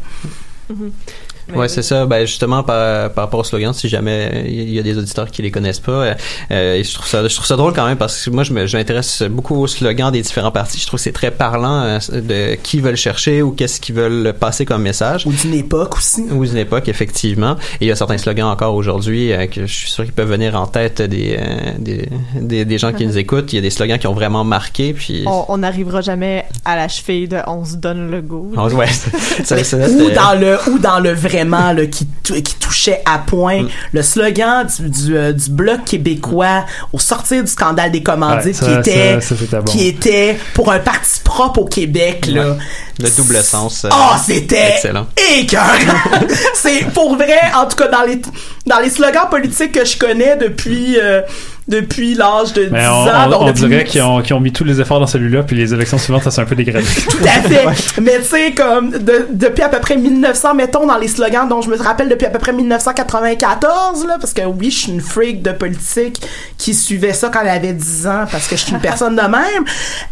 [1.55, 2.05] Ouais, c'est ça.
[2.05, 5.41] Ben justement par, par rapport au slogan, si jamais il y a des auditeurs qui
[5.41, 6.13] les connaissent pas, euh,
[6.51, 8.53] euh, et je trouve ça, je trouve ça drôle quand même parce que moi je
[8.53, 10.79] me- je m'intéresse beaucoup au slogan des différents partis.
[10.79, 14.33] Je trouve que c'est très parlant euh, de qui veulent chercher ou qu'est-ce qu'ils veulent
[14.39, 15.25] passer comme message.
[15.25, 17.55] ou d'une époque aussi Ou d'une époque, effectivement.
[17.79, 20.29] Et il y a certains slogans encore aujourd'hui euh, que je suis sûr qu'ils peuvent
[20.29, 23.53] venir en tête des, euh, des, des, des gens qui nous écoutent.
[23.53, 24.93] Il y a des slogans qui ont vraiment marqué.
[24.93, 28.53] Puis, On n'arrivera jamais à la cheville de on se donne le goût.
[28.73, 28.87] Ouais,
[29.43, 33.19] ça, ça, ou dans le ou dans le vraiment là, qui tou- qui touchait à
[33.19, 33.69] point Mm.
[33.93, 38.53] le slogan du du, euh, du bloc québécois au sortir du scandale des commandites Ouais,
[38.53, 39.63] ça- qui était ça- ça, c'était bon.
[39.65, 42.57] qui était pour un parti propre au Québec là Ouais.
[42.99, 43.85] Le double sens.
[43.85, 45.05] euh, Oh, c'était Excellent.
[46.55, 48.19] c'est pour vrai, en tout cas dans les
[48.65, 51.21] dans les slogans politiques que je connais depuis euh,
[51.67, 53.07] depuis l'âge de 10 mais on, ans.
[53.25, 55.97] on- donc on dirait qu'ils ont, mis tous les efforts dans celui-là puis les élections
[55.97, 57.99] suivantes ça s'est un peu dégradé Tout à fait.
[58.01, 61.61] Mais tu sais, comme de- depuis à peu près 1900, mettons dans les slogans dont
[61.61, 65.01] je me rappelle depuis à peu près 1994, là, parce que oui, je suis une
[65.01, 66.21] freak de politique
[66.57, 69.21] qui suivait ça quand elle avait 10 ans, parce que je suis une personne de
[69.21, 69.63] même.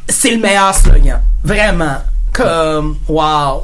[0.10, 1.20] C'est le meilleur slogan.
[1.44, 1.98] Vraiment.
[2.34, 3.64] Comme, wow.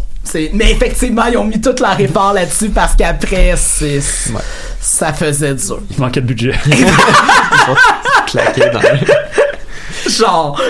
[0.54, 4.00] Mais effectivement, ils ont mis toute leur effort là-dessus parce qu'après, c'est,
[4.80, 5.80] ça faisait dur.
[5.90, 6.54] il manquait de budget
[8.28, 9.41] claqué dans le-
[10.20, 10.62] Genre,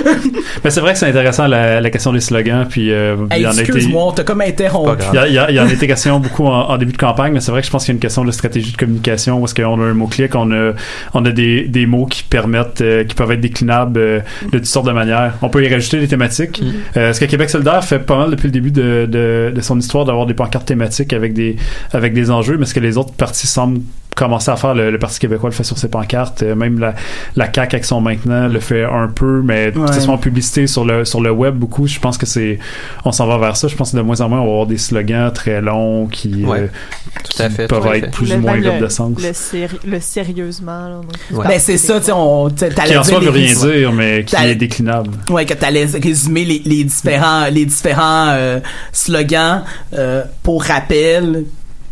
[0.64, 3.44] mais c'est vrai que c'est intéressant la, la question des slogans puis euh, il hey,
[3.44, 5.04] y en a été excuse-moi, on t'a comme interrompu.
[5.12, 6.78] Il y, a, il y a- il y en a été question beaucoup en, en
[6.78, 8.32] début de campagne, mais c'est vrai que je pense qu'il y a une question de
[8.32, 10.74] stratégie de communication où est-ce qu'on a un mot-clic, on a,
[11.14, 14.20] on a des, des mots qui permettent, euh, qui peuvent être déclinables euh,
[14.52, 15.34] de toutes sortes de manières.
[15.42, 16.62] On peut y rajouter des thématiques.
[16.98, 19.78] Euh, ce que Québec solidaire fait pas mal depuis le début de, de, de son
[19.80, 21.56] histoire d'avoir des pancartes thématiques avec des,
[21.94, 23.80] avec des enjeux, mais ce que les autres partis semblent
[24.14, 26.94] commencer à faire, le, le Parti québécois le fait sur ses pancartes, euh, même la,
[27.38, 30.00] la CAQ avec son maintenant le fait un peu, mais que ce Ouais.
[30.00, 32.60] soit en publicité sur le, sur le web beaucoup, je pense que c'est,
[33.06, 33.68] on s'en va vers ça.
[33.68, 36.44] Je pense que de moins en moins, on va avoir des slogans très longs qui,
[36.46, 36.68] Ouais, euh,
[37.24, 37.68] Tout à qui fait.
[37.68, 38.12] peuvent tout être fait.
[38.12, 39.14] plus Le- ou moins le, de sens.
[39.22, 40.88] Le, séri- le sérieusement.
[40.90, 41.48] Là, Ouais.
[41.48, 43.54] Ben, c'est ça, tu sais, on, tu sais, t'allais Qui en dire soi veut rien
[43.54, 45.12] dire, mais qui T'as- est déclinable.
[45.30, 48.60] Ouais, que t'allais résumer les, les différents les différents euh,
[48.92, 49.64] slogans
[49.94, 51.46] euh, pour rappel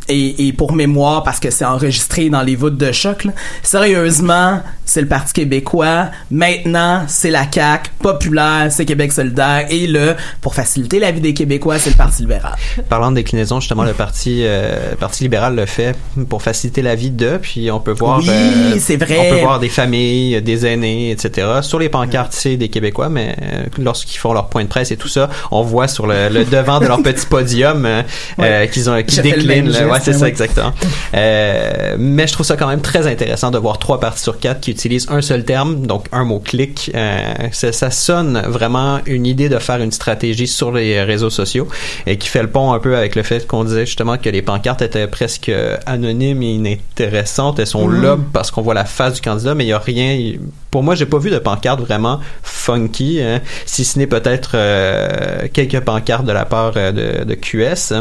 [0.09, 3.23] et, et pour mémoire parce que c'est enregistré dans les voûtes de choc.
[3.23, 3.31] là.
[3.63, 6.07] Sérieusement, c'est le Parti québécois.
[6.31, 7.91] Maintenant, c'est la CAQ.
[8.01, 9.67] Populaire, c'est Québec solidaire.
[9.69, 12.55] Et le, pour faciliter la vie des Québécois, c'est le Parti libéral.
[12.89, 15.95] Parlant de déclinaison, justement, le parti, euh, parti libéral le fait
[16.27, 18.19] pour faciliter la vie de, puis on peut voir.
[18.19, 19.17] Oui, euh, c'est vrai.
[19.19, 21.47] On peut voir des familles, des aînés, etc.
[21.61, 24.97] Sur les pancartes, c'est des Québécois, mais euh, lorsqu'ils font leur point de presse et
[24.97, 28.01] tout ça, on voit sur le, le devant de leur petit podium euh,
[28.39, 29.69] euh, qu'ils ont, le déclinent.
[29.69, 30.71] ouais, Ouais, c'est ça, exactement.
[31.13, 34.61] Euh, mais je trouve ça quand même très intéressant de voir trois parties sur quatre
[34.61, 36.91] qui utilisent un seul terme, donc un mot-clic.
[36.95, 41.67] Euh, ça, ça sonne vraiment une idée de faire une stratégie sur les réseaux sociaux
[42.05, 44.41] et qui fait le pont un peu avec le fait qu'on disait justement que les
[44.41, 45.51] pancartes étaient presque
[45.85, 47.59] anonymes et inintéressantes.
[47.59, 48.01] Elles sont Mhm.
[48.03, 50.33] là parce qu'on voit la face du candidat, mais il y a rien.
[50.71, 55.47] Pour moi, j'ai pas vu de pancarte vraiment funky, hein, si ce n'est peut-être euh,
[55.51, 57.93] quelques pancartes de la part euh, de, de QS.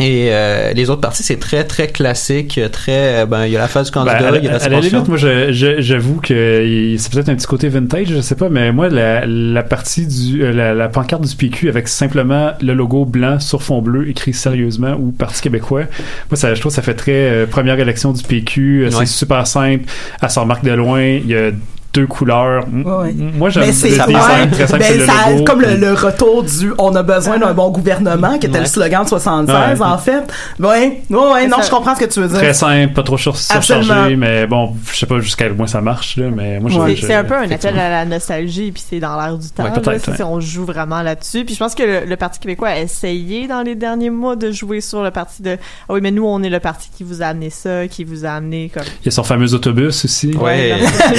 [0.00, 3.58] Et euh, les autres parties, c'est très très classique, très euh, ben il y a
[3.58, 6.94] la face du candidat, Ben, il y a la à la limite, moi, j'avoue que
[6.98, 10.44] c'est peut-être un petit côté vintage, je sais pas, mais moi, la, la partie du,
[10.44, 14.32] euh, la, la pancarte du PQ avec simplement le logo blanc sur fond bleu écrit
[14.34, 15.84] sérieusement ou Parti québécois,
[16.30, 18.84] moi, ça, je trouve ça fait très euh, première élection du PQ.
[18.84, 18.90] Ouais.
[18.92, 19.84] C'est super simple,
[20.22, 21.50] elle se remarque de loin, il y a
[21.98, 22.64] deux couleurs.
[22.72, 23.12] Ouais.
[23.14, 25.66] Moi, j'aime Mais c'est le ouais, design très simple, ben, le ça- logo, comme le,
[25.68, 28.60] puis- le retour du on a besoin d'un bon gouvernement qui était Ouais.
[28.60, 29.86] le slogan de 76 Ouais.
[29.86, 30.22] en fait.
[30.60, 32.38] Ouais, ouais, ouais, non, ça- je comprends ce que tu veux dire.
[32.38, 34.16] Très simple, pas trop sur- surchargé, Absolument.
[34.18, 36.96] mais bon, je sais pas jusqu'à quel point ça marche, là, mais moi, je- Ouais.
[36.96, 39.64] je- C'est un peu un appel à la nostalgie, puis c'est dans l'air du temps.
[39.64, 39.80] Ouais, là.
[39.80, 40.16] peut-être, C'est- ouais.
[40.18, 41.44] c'est- on joue vraiment là-dessus.
[41.44, 44.50] Puis je pense que le, le Parti québécois a essayé dans les derniers mois de
[44.52, 45.56] jouer sur le parti de
[45.88, 48.24] ah oui, mais nous on est le parti qui vous a amené ça, qui vous
[48.24, 50.34] a amené comme Il y a son fameux autobus aussi.
[50.36, 50.74] Ouais,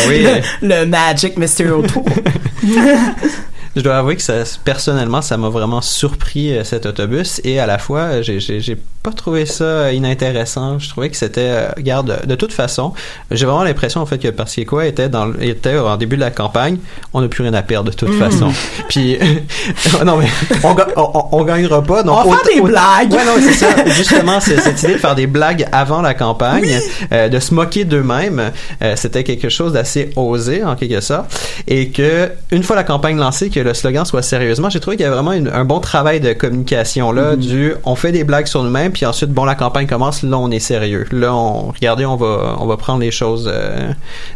[0.08, 0.26] oui.
[0.69, 2.05] Le Magic Mysterio Tour.
[3.80, 4.34] Je dois avouer que ça,
[4.65, 9.12] personnellement, ça m'a vraiment surpris euh, cet autobus et à la fois, euh, j'ai, pas
[9.12, 10.80] trouvé ça euh, inintéressant.
[10.80, 12.94] Je trouvais que c'était, regarde, de toute façon,
[13.32, 16.32] j'ai vraiment l'impression en fait que Parti quoi était dans, était en début de la
[16.32, 16.78] campagne,
[17.13, 18.52] on n'a plus rien à perdre de toute façon.
[18.89, 19.18] Puis
[20.06, 20.28] non mais
[20.63, 22.04] on, ga- on, on gagnera pas.
[22.04, 23.13] Donc On va faire des blagues.
[23.13, 23.68] Ouais, non, c'est ça.
[23.86, 26.80] Justement, cette idée de faire des blagues avant la campagne,
[27.13, 31.39] euh, de se moquer d'eux-mêmes, euh, c'était quelque chose d'assez osé en quelque sorte.
[31.68, 35.03] Et que une fois la campagne lancée, que le slogan soit sérieusement, j'ai trouvé qu'il
[35.03, 38.47] y avait vraiment une- un bon travail de communication là, du on fait des blagues
[38.47, 41.05] sur nous-mêmes, puis ensuite bon la campagne commence, là on est sérieux.
[41.12, 43.91] Là on regardez, on va on va prendre les choses euh,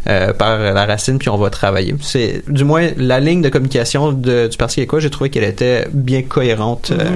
[0.08, 1.94] euh, par la racine, puis on va travailler.
[2.00, 5.86] C'est du moins la ligne de communication de- du Parti québécois, j'ai trouvé qu'elle était
[5.92, 7.10] bien cohérente euh,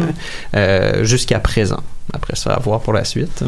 [0.57, 1.81] euh, jusqu'à présent.
[2.12, 3.44] Après ça, à voir pour la suite.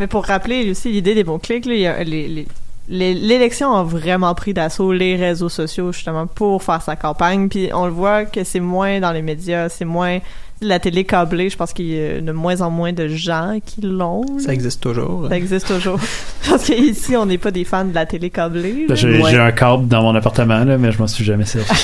[0.00, 2.46] Mais pour rappeler aussi l'idée des mots-clics, là, il y a les- les- les-
[2.88, 7.48] l'élection a vraiment pris d'assaut les réseaux sociaux justement pour faire sa campagne.
[7.48, 10.18] Puis on le voit que c'est moins dans les médias, c'est moins
[10.60, 11.50] la télé câblée.
[11.50, 14.24] Je pense qu'il y a de moins en moins de gens qui l'ont.
[14.38, 15.26] Ça existe toujours.
[15.28, 15.98] Ça existe toujours.
[16.48, 18.86] Parce qu'ici, on n'est pas des fans de la télé câblée.
[18.88, 18.94] Là.
[18.94, 19.30] J'ai Ouais.
[19.30, 21.68] j'ai un câble dans mon appartement, là, mais je m'en suis jamais servi.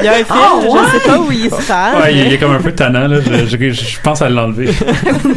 [0.00, 0.68] Il y a un film, Ah, ouais?
[0.86, 2.00] je sais pas où il sera.
[2.00, 3.20] ouais, il, mais- il est comme un peu tannant, là.
[3.20, 4.66] Je, je- je pense à l'enlever.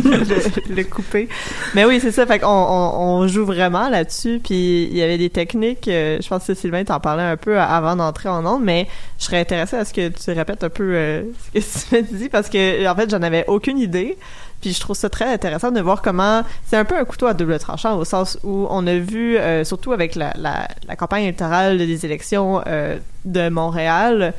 [0.05, 1.27] le, le couper.
[1.73, 2.25] Mais oui, c'est ça.
[2.25, 4.39] Fait qu'on on, on joue vraiment là-dessus.
[4.43, 5.87] Puis il y avait des techniques.
[5.87, 8.87] euh, je pense que Sylvain t'en parlait un peu avant d'entrer en onde, mais
[9.19, 11.21] je serais intéressée à ce que tu répètes un peu euh,
[11.53, 14.17] ce que tu m'as dit parce que en fait, j'en avais aucune idée.
[14.61, 17.33] Puis je trouve ça très intéressant de voir comment c'est un peu un couteau à
[17.33, 20.33] double tranchant au sens où on a vu, euh, surtout avec la,
[20.97, 24.33] campagne électorale des élections euh, de Montréal,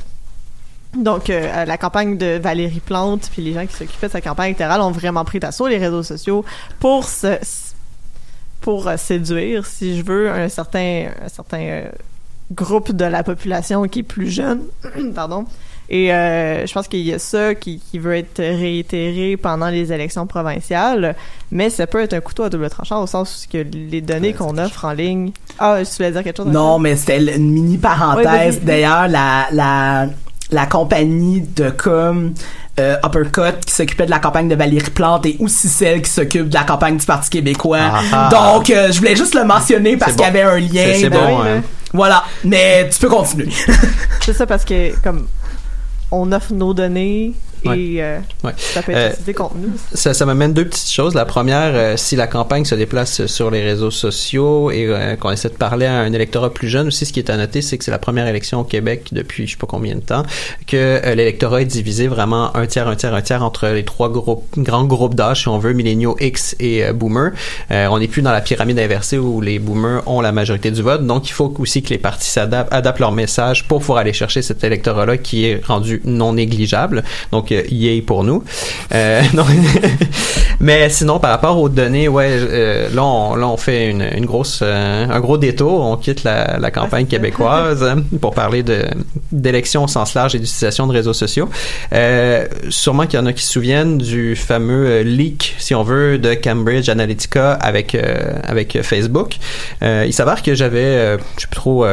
[0.95, 4.47] donc, euh, la campagne de Valérie Plante, puis les gens qui s'occupaient de sa campagne
[4.47, 6.43] électorale ont vraiment pris d'assaut les réseaux sociaux
[6.79, 7.05] pour
[8.97, 11.09] séduire, si je veux, un certain,
[12.51, 14.61] groupe de la population qui est plus jeune.
[15.15, 15.45] Pardon.
[15.89, 19.93] Et euh, je pense qu'il y a ça qui, qui veut être réitéré pendant les
[19.93, 21.15] élections provinciales,
[21.51, 24.57] mais ça peut être un couteau à double tranchant au sens que les données qu'on
[24.57, 25.31] offre en ligne.
[25.59, 26.47] Ah, tu voulais dire quelque chose?
[26.47, 28.59] Non, mais c'était une mini parenthèse.
[28.61, 30.07] D'ailleurs, la, la,
[30.51, 32.33] la compagnie de com
[32.79, 36.49] euh, Uppercut qui s'occupait de la campagne de Valérie Plante est aussi celle qui s'occupe
[36.49, 37.79] de la campagne du Parti québécois.
[37.81, 38.29] Ah, ah.
[38.29, 40.93] Donc, euh, je voulais juste le mentionner parce qu'il y avait un lien.
[40.99, 41.39] C'est bon.
[41.39, 41.43] hein.
[41.55, 41.61] là.
[41.93, 42.23] Voilà.
[42.43, 43.47] Mais tu peux continuer.
[44.21, 45.27] C'est ça parce que comme
[46.11, 47.33] on offre nos données
[47.65, 47.79] Ouais.
[47.79, 48.51] et euh, Ouais.
[48.57, 49.69] ça peut Euh, être utilisé contre nous.
[49.93, 51.13] Ça, ça m'amène deux petites choses.
[51.15, 55.31] La première, euh, si la campagne se déplace sur les réseaux sociaux et euh, qu'on
[55.31, 57.77] essaie de parler à un électorat plus jeune aussi, ce qui est à noter, c'est
[57.77, 60.23] que c'est la première élection au Québec depuis je sais pas combien de temps,
[60.67, 64.09] que euh, l'électorat est divisé vraiment un tiers, un tiers, un tiers entre les trois
[64.11, 67.31] groupes, grands groupes d'âge, si on veut, milléniaux, X et euh, boomers.
[67.71, 70.81] Euh, on n'est plus dans la pyramide inversée où les boomers ont la majorité du
[70.81, 71.05] vote.
[71.05, 74.41] Donc, il faut aussi que les partis s'adaptent, adaptent leur message pour pouvoir aller chercher
[74.41, 77.03] cet électorat-là qui est rendu non négligeable.
[77.31, 78.43] Donc, euh, yay pour nous.
[78.93, 79.21] Euh.
[80.59, 85.19] Mais sinon, par rapport aux données, ouais, euh, là, on, fait une, grosse, euh, un
[85.19, 85.81] gros détour.
[85.81, 88.63] On quitte la, campagne québécoise hein, pour parler
[89.31, 91.49] d'élections au sens large et d'utilisation de réseaux sociaux.
[92.69, 96.33] Sûrement qu'il y en a qui se souviennent du fameux leak, si on veut, de
[96.33, 97.95] Cambridge Analytica avec
[98.43, 99.37] avec Facebook.
[99.81, 101.85] Il s'avère que j'avais, je sais plus trop.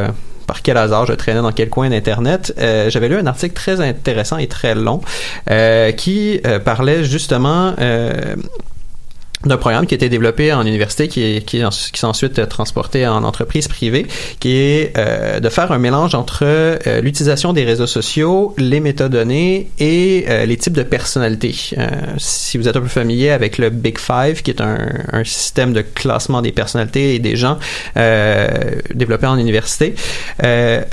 [0.46, 3.80] Par quel hasard je traînais dans quel coin d'internet, euh, j'avais lu un article très
[3.80, 5.00] intéressant et très long
[5.50, 7.74] euh, qui euh, parlait justement
[9.46, 13.24] d'un programme qui a été développé en université, qui, qui, qui s'est ensuite transporté en
[13.24, 14.06] entreprise privée,
[14.40, 19.68] qui est euh, de faire un mélange entre euh, l'utilisation des réseaux sociaux, les métadonnées
[19.78, 21.54] et euh, les types de personnalités.
[21.78, 24.78] Euh, si vous êtes un peu familier avec le Big Five, qui est un,
[25.12, 27.58] un système de classement des personnalités et des gens
[28.94, 29.94] développé en université.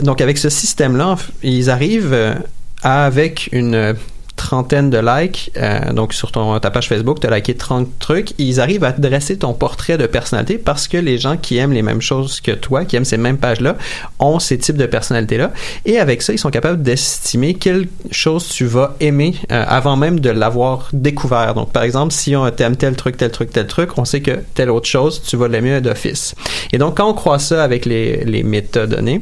[0.01, 2.35] donc avec ce système-là, ils arrivent
[2.83, 3.95] avec une
[4.41, 5.51] trentaine de likes.
[5.57, 8.33] Euh, donc, sur ton, ta page Facebook, tu as liké 30 trucs.
[8.39, 11.83] Ils arrivent à dresser ton portrait de personnalité parce que les gens qui aiment les
[11.83, 13.77] mêmes choses que toi, qui aiment ces mêmes pages-là,
[14.19, 15.51] ont ces types de personnalités-là.
[15.85, 20.19] Et avec ça, ils sont capables d'estimer quelle chose tu vas aimer euh, avant même
[20.19, 21.53] de l'avoir découvert.
[21.53, 24.39] Donc, par exemple, si on t'aime tel truc, tel truc, tel truc, on sait que
[24.55, 26.33] telle autre chose, tu vas l'aimer d'office.
[26.73, 29.21] Et donc, quand on croit ça avec les, les métadonnées,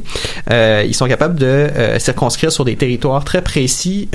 [0.49, 4.07] euh, ils sont capables de circonscrire sur des territoires très précis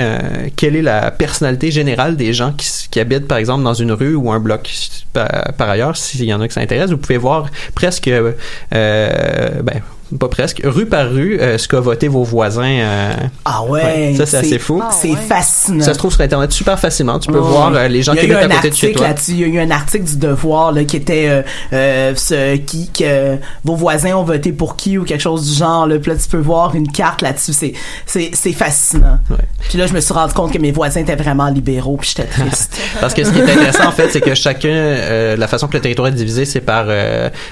[0.57, 2.55] quelle est la personnalité générale des gens
[2.91, 4.73] qui, habitent, par exemple, dans une rue ou un bloc.
[5.13, 8.33] Par, par ailleurs, s'il y en a qui s'intéressent, vous pouvez voir presque, euh,
[8.71, 9.81] ben,
[10.19, 12.63] pas presque, rue par rue, euh, ce qu'a voté vos voisins.
[12.65, 13.13] Euh,
[13.45, 14.83] ah ouais, ouais ça c'est assez fou.
[14.91, 15.17] c'est ouais.
[15.17, 15.85] fascinant.
[15.85, 17.19] Ça se trouve sur internet super facilement.
[17.19, 19.09] Tu peux oh, voir euh, les gens qui habitent à côté de chez toi.
[19.29, 23.75] Il y a eu un article du Devoir là, qui était ce, qui que vos
[23.75, 25.87] voisins ont voté pour qui ou quelque chose du genre.
[25.87, 27.53] Là, puis là tu peux voir une carte là-dessus.
[27.53, 27.73] C'est
[28.07, 29.19] c'est c'est fascinant.
[29.69, 31.97] Puis là je me suis rendu compte que mes voisins étaient vraiment libéraux.
[31.97, 32.79] Puis j'étais triste.
[33.01, 35.81] Parce que ce qui est intéressant en fait, c'est que chacun, la façon que le
[35.81, 36.87] territoire est divisé, c'est par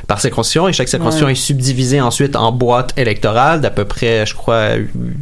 [0.06, 4.34] par circonscription et chaque circonscription est subdivisée ensuite en boîte électorale d'à peu près, je
[4.34, 4.70] crois,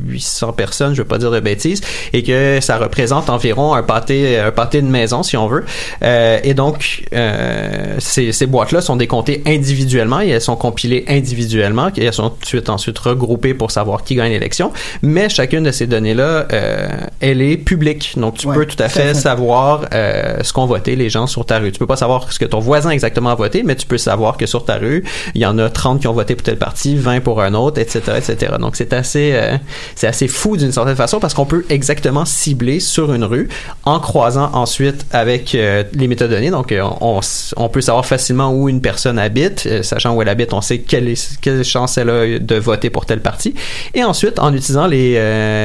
[0.09, 1.81] 800 personnes, je veux pas dire de bêtises,
[2.13, 5.65] et que ça représente environ un pâté, un pâté de maison, si on veut.
[6.03, 11.91] Euh, et donc, euh, ces, ces boîtes-là sont décomptées individuellement et elles sont compilées individuellement,
[11.97, 14.73] et elles sont ensuite, ensuite regroupées pour savoir qui gagne l'élection.
[15.03, 16.89] Mais chacune de ces données-là, euh,
[17.21, 18.15] elle est publique.
[18.17, 19.15] Donc, tu ouais, peux tout à fait, fait.
[19.15, 21.73] savoir ce qu'ont voté les gens sur ta rue.
[21.73, 24.37] Tu peux pas savoir ce que ton voisin exactement a voté, mais tu peux savoir
[24.37, 26.97] que sur ta rue, il y en a 30 qui ont voté pour telle partie,
[26.97, 28.53] 20 pour un autre, etc., etc.
[28.61, 29.57] Donc c'est assez, euh,
[29.97, 33.49] c'est assez fou d'une certaine façon parce qu'on peut exactement cibler sur une rue
[33.85, 36.51] en croisant ensuite avec euh, les métadonnées.
[36.51, 37.21] Donc euh, on,
[37.57, 40.79] on, peut savoir facilement où une personne habite, euh, sachant où elle habite, on sait
[40.79, 43.55] quelle, quelle chance elle a de voter pour telle partie.
[43.95, 45.13] Et ensuite, en utilisant les,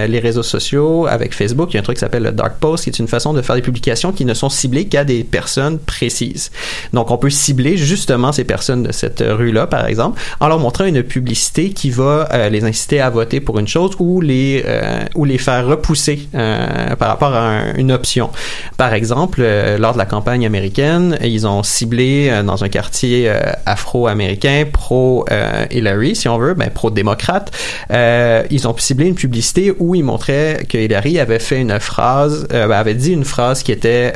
[0.08, 2.86] les réseaux sociaux avec Facebook, il y a un truc qui s'appelle le dark post,
[2.86, 5.79] qui est une façon de faire des publications qui ne sont ciblées qu'à des personnes
[5.79, 6.51] précises.
[6.93, 10.86] Donc on peut cibler justement ces personnes de cette rue-là, par exemple, en leur montrant
[10.86, 15.03] une publicité qui va euh, les inciter à voter pour une chose ou les euh,
[15.15, 18.29] ou les faire repousser euh, par rapport à un, une option.
[18.77, 23.31] Par exemple, euh, lors de la campagne américaine, ils ont ciblé euh, dans un quartier
[23.65, 25.25] afro-américain pro
[25.71, 27.51] Hillary, si on veut, ben pro démocrate.
[27.91, 32.71] ils ont ciblé une publicité où ils montraient que Hillary avait fait une phrase, ben,
[32.71, 34.13] avait dit une phrase qui était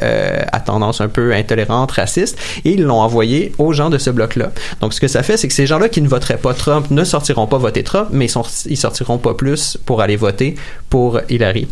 [0.51, 4.51] à tendance un peu intolérante, raciste, et ils l'ont envoyé aux gens de ce bloc-là.
[4.82, 7.03] Donc, ce que ça fait, c'est que ces gens-là qui ne voteraient pas Trump ne
[7.10, 10.56] sortiront pas voter Trump, mais ils, sont, sortiront pas plus pour aller voter
[10.89, 11.67] pour Hillary.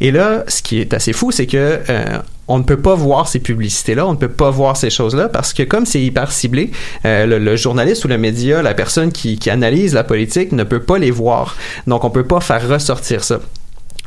[0.00, 3.28] Et là, ce qui est assez fou, c'est que euh, on ne peut pas voir
[3.28, 6.70] ces publicités-là, on ne peut pas voir ces choses-là parce que comme c'est hyper ciblé,
[7.04, 10.82] euh, le, journaliste ou le média, la personne qui, qui analyse la politique ne peut
[10.82, 11.56] pas les voir.
[11.86, 13.40] Donc on peut pas faire ressortir ça.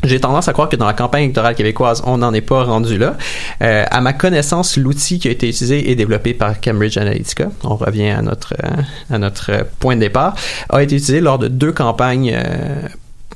[0.04, 2.98] J'ai tendance à croire que dans la campagne électorale québécoise, on n'en est pas rendu
[2.98, 3.18] là.
[3.62, 7.76] Euh, à ma connaissance, l'outil qui a été utilisé et développé par Cambridge Analytica, on
[7.76, 10.36] revient à notre euh, à notre point de départ,
[10.70, 12.88] a été utilisé lors de deux campagnes euh,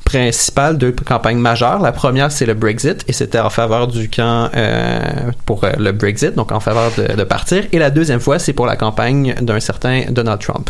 [0.05, 1.81] principales, deux campagnes majeures.
[1.81, 4.99] La première, c'est le Brexit, et c'était en faveur du camp euh,
[5.45, 7.63] pour euh, le Brexit, donc en faveur de, de, partir.
[7.71, 10.69] Et la deuxième fois, c'est pour la campagne d'un certain Donald Trump.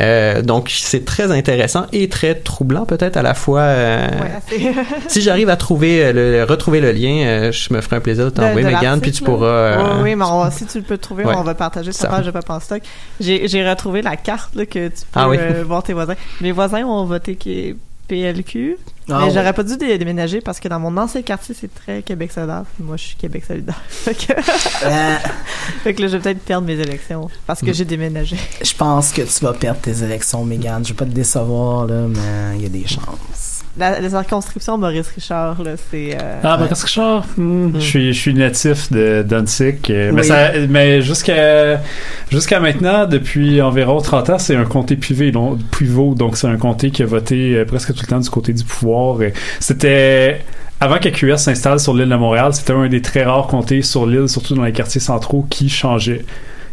[0.00, 3.60] Euh, donc, c'est très intéressant et très troublant peut-être à la fois.
[3.60, 4.74] Euh, ouais,
[5.08, 8.30] si j'arrive à trouver le, retrouver le lien, euh, je me ferai un plaisir de
[8.30, 9.76] t'envoyer, Megan, puis tu pourras.
[9.96, 11.34] oui, oui, mais on, si tu le peux trouver, ouais.
[11.36, 12.82] on va partager sur page de Pop en stock.
[13.20, 15.36] J'ai retrouvé la carte là, que tu peux ah, oui.
[15.66, 16.16] voir tes voisins.
[16.40, 17.76] Mes voisins ont voté qui est
[18.12, 18.76] PLQ.
[19.08, 19.30] Ah, mais ouais.
[19.30, 22.64] j'aurais pas dû déménager parce que dans mon ancien quartier, c'est très Québec solidaire.
[22.78, 23.80] Moi, je suis Québec solidaire.
[23.88, 24.32] fait, que...
[24.32, 25.16] euh...
[25.82, 28.36] fait que là, je vais peut-être perdre mes élections parce que j'ai déménagé.
[28.62, 30.84] Je pense que tu vas perdre tes élections, Mégane.
[30.84, 33.51] Je vais pas te décevoir, là, mais il y a des chances.
[33.78, 36.14] La, la, circonscription Maurice Richard, là, c'est.
[36.14, 37.72] Euh, ah, Maurice Richard, hmm, mm.
[37.76, 39.78] je, suis, je suis natif de Danzig.
[39.88, 40.16] Euh, oui.
[40.16, 41.80] Mais, ça, mais jusqu'à
[42.30, 46.14] jusqu'à maintenant, depuis environ 30 ans, c'est un comté privé, donc, pivot.
[46.14, 48.64] Donc, c'est un comté qui a voté euh, presque tout le temps du côté du
[48.64, 49.18] pouvoir.
[49.58, 50.42] C'était
[50.82, 54.28] avant qu'AQS s'installe sur l'île de Montréal, c'était un des très rares comtés sur l'île,
[54.28, 56.24] surtout dans les quartiers centraux, qui changeait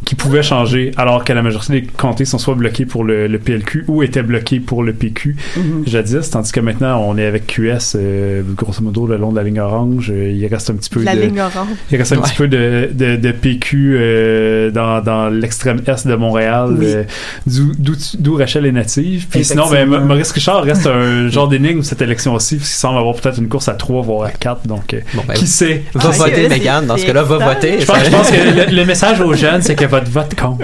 [0.05, 3.37] qui pouvaient changer, alors que la majorité des comtés sont soit bloqués pour le, le
[3.39, 5.83] PLQ ou étaient bloqués pour le PQ Mhm.
[5.85, 9.43] jadis, tandis que maintenant on est avec QS, euh, grosso modo le long de la
[9.43, 11.67] ligne orange, euh, il reste un petit peu La de, ligne orange.
[11.91, 16.15] il reste un petit peu de, de, de PQ euh, dans, dans l'extrême est de
[16.15, 16.85] Montréal, Oui.
[16.87, 17.03] euh,
[17.45, 19.27] d'où- d'où d'où Rachel est native.
[19.29, 22.97] Puis sinon, ben, Maurice Richard reste un genre d'énigme cette élection aussi, parce qu'il semble
[22.99, 25.83] avoir peut-être une course à 3 voire à 4, donc euh, Bon, ben, qui sait?
[25.93, 26.85] Va Ah, voter, Megan.
[26.85, 27.79] Dans ce cas-là, va voter.
[27.81, 28.35] Je pense, je pense que
[28.71, 30.61] le, le message aux jeunes, c'est que votre vote compte.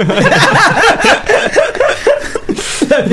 [2.87, 3.05] Ben,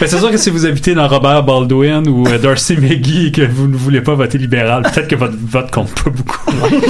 [0.06, 3.42] c'est sûr que si vous habitez dans Robert Baldwin ou euh, Darcy McGee et que
[3.42, 6.50] vous ne voulez pas voter libéral, peut-être que votre vote compte pas beaucoup.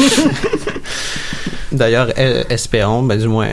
[1.72, 3.48] D'ailleurs, e- espérons, ben, du moins,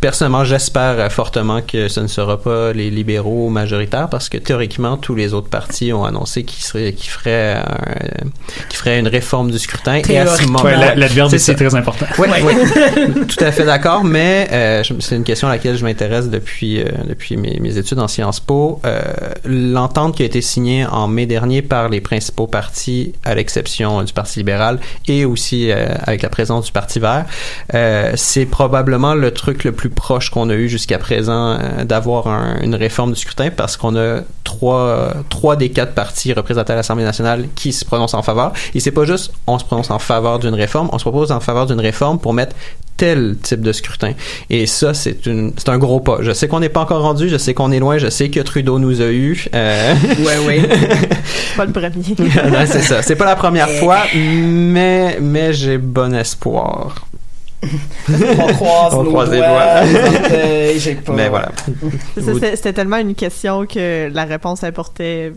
[0.00, 4.96] personnellement, j'espère euh, fortement que ce ne sera pas les libéraux majoritaires parce que théoriquement,
[4.96, 8.28] tous les autres partis ont annoncé qu'ils seraient, qu'ils feraient, un-
[8.68, 9.94] qu'ils feraient une réforme du scrutin.
[9.94, 10.58] Et à ce Théoriquement.
[10.62, 12.06] moment Ouais, la- l'adverbe C'est très important.
[12.18, 12.28] Oui,
[13.28, 16.80] tout à fait d'accord, mais euh, je- c'est une question à laquelle je m'intéresse depuis
[16.80, 18.80] euh, depuis mes, mes études en Sciences Po.
[18.84, 19.00] Euh,
[19.44, 24.12] L'entente qui a été signée en mai dernier par les principaux partis, à l'exception du
[24.12, 27.24] Parti libéral et aussi euh, avec la présence du Parti vert,
[27.74, 32.26] euh, c'est probablement le truc le plus proche qu'on a eu jusqu'à présent euh, d'avoir
[32.28, 36.76] un- une réforme du scrutin parce qu'on a trois trois des quatre partis représentés à
[36.76, 38.52] l'Assemblée nationale qui se prononcent en faveur.
[38.74, 41.40] Et c'est pas juste on se prononce en faveur d'une réforme, on se propose en
[41.40, 42.54] faveur d'une réforme pour mettre
[42.96, 44.12] tel type de scrutin.
[44.50, 46.18] Et ça, c'est une, c'est un gros pas.
[46.20, 48.40] Je sais qu'on n'est pas encore rendu, je sais qu'on est loin, je sais que
[48.40, 49.46] Trudeau nous a eu.
[49.54, 49.94] Euh...
[50.18, 50.60] Ouais, ouais.
[51.56, 52.66] Pas le premier.
[52.66, 53.00] c'est ça.
[53.02, 56.94] C'est pas la première fois, mais mais j'ai bon espoir.
[57.62, 61.02] On croise On nos croise les doigts.
[61.04, 61.12] pas.
[61.12, 61.52] Mais voilà.
[62.16, 65.32] C'était tellement une question que la réponse importait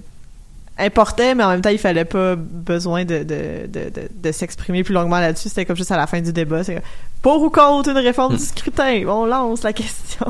[0.76, 4.84] importait, mais en même temps, il fallait pas besoin de, de, de, de, de s'exprimer
[4.84, 5.50] plus longuement là-dessus.
[5.50, 6.64] C'était comme juste à la fin du débat.
[6.64, 6.82] C'est
[7.22, 8.38] pour ou contre une réforme Hmm.
[8.38, 9.04] du scrutin?
[9.08, 10.26] On lance la question.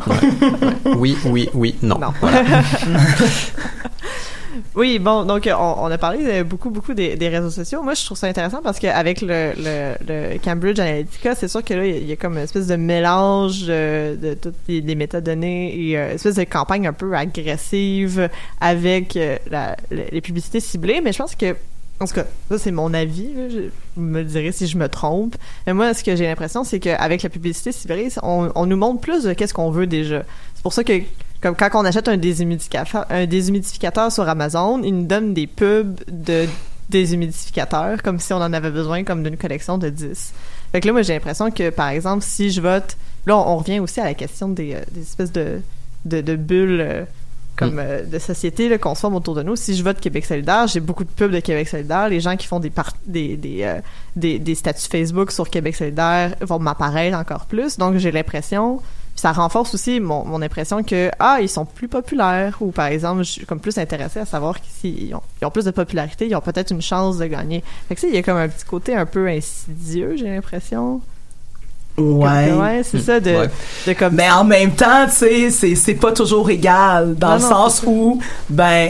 [0.98, 1.98] Oui, oui, oui, non.
[1.98, 2.14] Non.
[2.20, 2.41] Voilà.
[4.76, 7.82] Oui, bon, donc euh, on, a parlé beaucoup, beaucoup des, réseaux sociaux.
[7.84, 11.86] Moi, je trouve ça intéressant parce qu'avec le, le, Cambridge Analytica, c'est sûr que là,
[11.86, 15.97] il y a- comme une espèce de mélange euh, de toutes les, les métadonnées et
[15.97, 18.30] euh, une espèce de campagne un peu agressive
[18.62, 19.18] avec
[19.91, 21.01] les publicités ciblées.
[21.01, 21.56] Mais je pense que,
[21.99, 23.34] en tout cas, ça c'est mon avis.
[23.34, 23.60] là, je,
[23.95, 25.36] me direz si je me trompe.
[25.68, 29.24] Mais moi, ce que j'ai l'impression, c'est qu'avec la publicité ciblée, on nous montre plus
[29.24, 30.24] de qu'est-ce qu'on veut déjà.
[30.56, 30.93] C'est pour ça que
[31.44, 36.00] comme quand on achète un déshumidificateur, un déshumidificateur sur Amazon, ils nous donnent des pubs
[36.08, 36.48] de
[36.89, 40.34] déshumidificateurs comme si on en avait besoin comme d'une collection de 10.
[40.72, 42.98] Fait que là, moi, j'ai l'impression que, par exemple, si je vote...
[43.26, 45.62] Là, on, on revient aussi à la question des, euh, des espèces de,
[46.06, 47.04] de, de bulles euh,
[47.56, 49.56] comme euh, de société qu'on se forme autour de nous.
[49.56, 52.10] Si je vote Québec solidaire, j'ai beaucoup de pubs de Québec solidaire.
[52.10, 53.80] Les gens qui font des, par- des, des, euh,
[54.16, 57.78] des, des statuts Facebook sur Québec solidaire vont m'apparaître encore plus.
[57.78, 58.82] Donc, j'ai l'impression...
[59.14, 62.88] Puis ça renforce aussi mon, mon impression que ah ils sont plus populaires ou par
[62.88, 65.72] exemple je suis comme plus intéressée à savoir que s'ils ont, ils ont plus de
[65.72, 68.38] popularité ils ont peut-être une chance de gagner fait que ça il y a comme
[68.38, 70.99] un petit côté un peu insidieux j'ai l'impression
[71.95, 72.47] Ouais.
[72.49, 73.49] Comme- ouais c'est ça de, Ouais.
[73.86, 77.36] de comme Mais en même temps, tu sais, c'est, c'est pas toujours égal, dans Non,
[77.36, 78.89] le non, sens où, ben,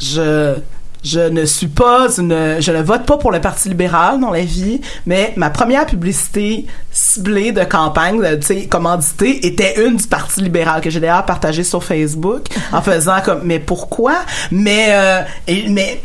[0.00, 0.56] je,
[1.02, 4.42] je ne suis pas une, je ne vote pas pour le Parti libéral dans la
[4.42, 10.06] vie, mais ma première publicité ciblée de campagne, de, tu sais, commanditée, était une du
[10.06, 14.16] Parti libéral, que j'ai d'ailleurs partagée sur Facebook, en faisant comme, mais pourquoi?
[14.50, 16.00] Mais, euh, et, mais,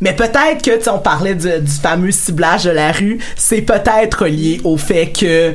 [0.00, 3.62] mais peut-être que, tu sais, on parlait du, du fameux ciblage de la rue, c'est
[3.62, 5.54] peut-être lié au fait que,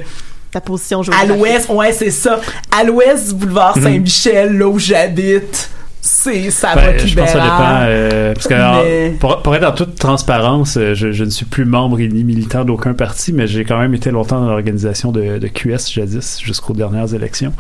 [0.52, 2.40] ta position à l'ouest, ouais, c'est ça.
[2.72, 5.72] À l'ouest du boulevard Saint-Michel, là où j'habite,
[6.06, 7.78] c'est ça Ben, vote je pense que ça dépend.
[7.86, 8.84] euh, parce que Mais- alors,
[9.22, 12.66] pour, pour être en toute transparence, euh, je, je ne suis plus membre ni militant
[12.66, 16.74] d'aucun parti, mais j'ai quand même été longtemps dans l'organisation de, de QS jadis, jusqu'aux
[16.74, 17.54] dernières élections.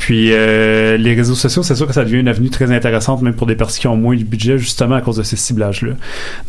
[0.00, 3.34] Puis euh, les réseaux sociaux, c'est sûr que ça devient une avenue très intéressante, même
[3.34, 5.92] pour des partis qui ont moins de budget, justement à cause de ces ciblages-là.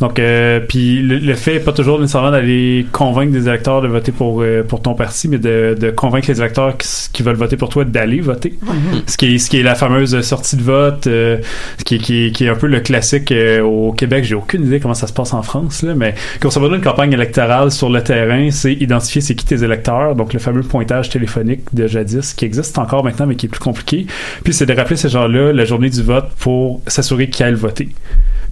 [0.00, 4.10] Donc, euh, puis le, le fait pas toujours nécessairement d'aller convaincre des électeurs de voter
[4.10, 7.68] pour pour ton parti, mais de, de convaincre les électeurs qui, qui veulent voter pour
[7.68, 8.58] toi d'aller voter.
[9.06, 11.38] Ce qui est ce qui est la fameuse sortie de vote, euh,
[11.84, 14.24] qui est, qui, qui un peu le classique euh, au Québec.
[14.24, 17.12] J'ai aucune idée comment ça se passe en France, là, mais grosso modo, une campagne
[17.12, 21.62] électorale sur le terrain, c'est identifier c'est qui tes électeurs, donc le fameux pointage téléphonique
[21.74, 24.06] de jadis, qui existe encore maintenant, mais qui est plus compliqué.
[24.44, 27.88] Puis c'est de rappeler ces gens-là la journée du vote pour s'assurer qu'ils aillent voter.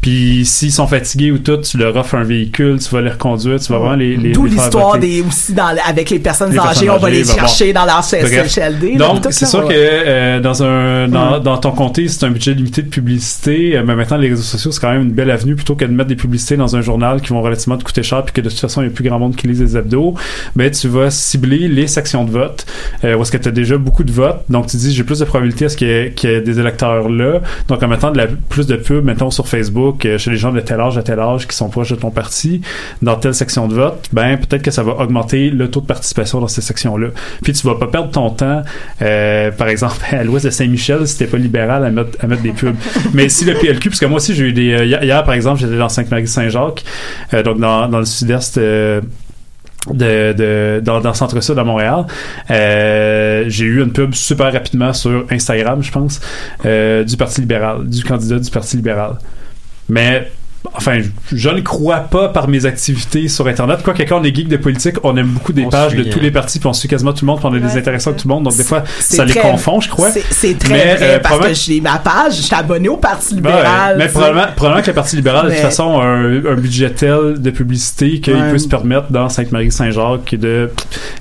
[0.00, 3.58] Puis s'ils sont fatigués ou tout, tu leur offres un véhicule, tu vas les reconduire,
[3.58, 6.68] tu vas vraiment les, les, D'où l'histoire des aussi dans avec les personnes Les âgées,
[6.68, 8.04] personnes on va âgées, les chercher dans leur.
[8.04, 8.96] CHLD.
[8.96, 12.82] Donc, c'est sûr que euh, dans un dans, dans ton comté, c'est un budget limité
[12.82, 15.74] de publicité, euh, mais maintenant les réseaux sociaux c'est quand même une belle avenue plutôt
[15.74, 18.32] que de mettre des publicités dans un journal qui vont relativement te coûter cher puis
[18.32, 20.14] que de toute façon il y a plus grand monde qui lise les hebdos.
[20.54, 22.66] Ben tu vas cibler les sections de vote
[23.04, 24.44] euh, où est-ce que tu as déjà beaucoup de votes.
[24.48, 27.08] Donc tu dis j'ai plus de probabilité à ce qu'il y, y ait des électeurs
[27.08, 27.40] là.
[27.68, 30.52] Donc en mettant de la, plus de pubs mettons sur Facebook euh, chez les gens
[30.52, 32.60] de tel âge à tel âge qui sont proches de ton parti
[33.02, 36.40] dans telle section de vote, ben peut-être que ça va augmenter le taux de participation
[36.40, 37.08] dans ces sections-là.
[37.42, 38.62] Puis tu vas pas perdre ton temps,
[39.02, 42.76] euh, par exemple, à l'ouest de Saint-Michel, si t'es pas libéral, à mettre, des pubs.
[43.14, 44.72] Mais si le PLQ, parce que moi aussi j'ai eu des...
[44.72, 46.84] euh, hier, par exemple, j'étais dans Sainte-Marie-Saint-Jacques,
[47.44, 48.58] donc dans, le sud-est...
[48.58, 49.02] de,
[50.80, 52.06] dans, le centre sud à Montréal
[52.48, 56.20] j'ai eu une pub super rapidement sur Instagram je pense
[56.64, 59.12] du parti libéral du candidat du parti libéral
[59.88, 60.28] mais
[60.74, 64.24] enfin je, je ne crois pas par mes activités sur internet quoi que quand on
[64.24, 66.22] est geek de politique on aime beaucoup des On pages suit, de tous hein.
[66.22, 68.10] les partis puis on suit quasiment tout le monde puis on a des Ouais, intéressants
[68.10, 70.94] avec tout le monde donc des fois ça les confond je crois C'est- très Mais,
[70.96, 73.96] vrai euh, parce que j'ai ma page, je suis abonné au Parti Ben ouais, libéral.
[73.98, 76.90] mais probablement, probablement que le Parti libéral, de toute Mais- façon, a un, un budget
[76.90, 78.50] tel de publicité qu'il Ouais.
[78.50, 80.70] peut se permettre dans Sainte-Marie-Saint-Jacques de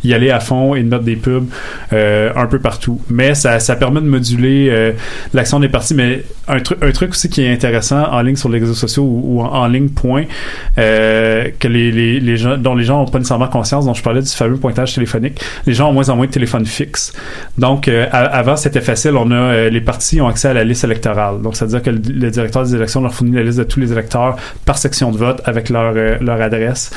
[0.04, 1.48] y aller à fond et de mettre des pubs
[1.93, 3.02] euh, un peu partout.
[3.10, 4.91] Mais ça, ça permet de moduler euh,
[5.34, 5.93] l'action des partis.
[5.96, 9.04] Mais un, truc un truc aussi qui est intéressant en ligne sur les réseaux sociaux
[9.04, 10.23] ou, ou en, ligne, point,
[10.77, 11.49] euh,
[12.57, 15.73] dont les gens n'ont pas nécessairement conscience, dont je parlais du fameux pointage téléphonique, les
[15.73, 17.13] gens ont moins en moins de téléphones fixes.
[17.57, 19.15] Donc, euh, à- avant, c'était facile.
[19.15, 21.41] On a euh, les partis ont accès à la liste électorale.
[21.41, 23.63] Donc, ça veut dire que le, le directeur des élections leur fournit la liste de
[23.63, 26.91] tous les électeurs par section de vote avec leur leur adresse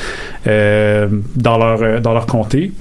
[0.45, 2.71] dans leur dans leur comté.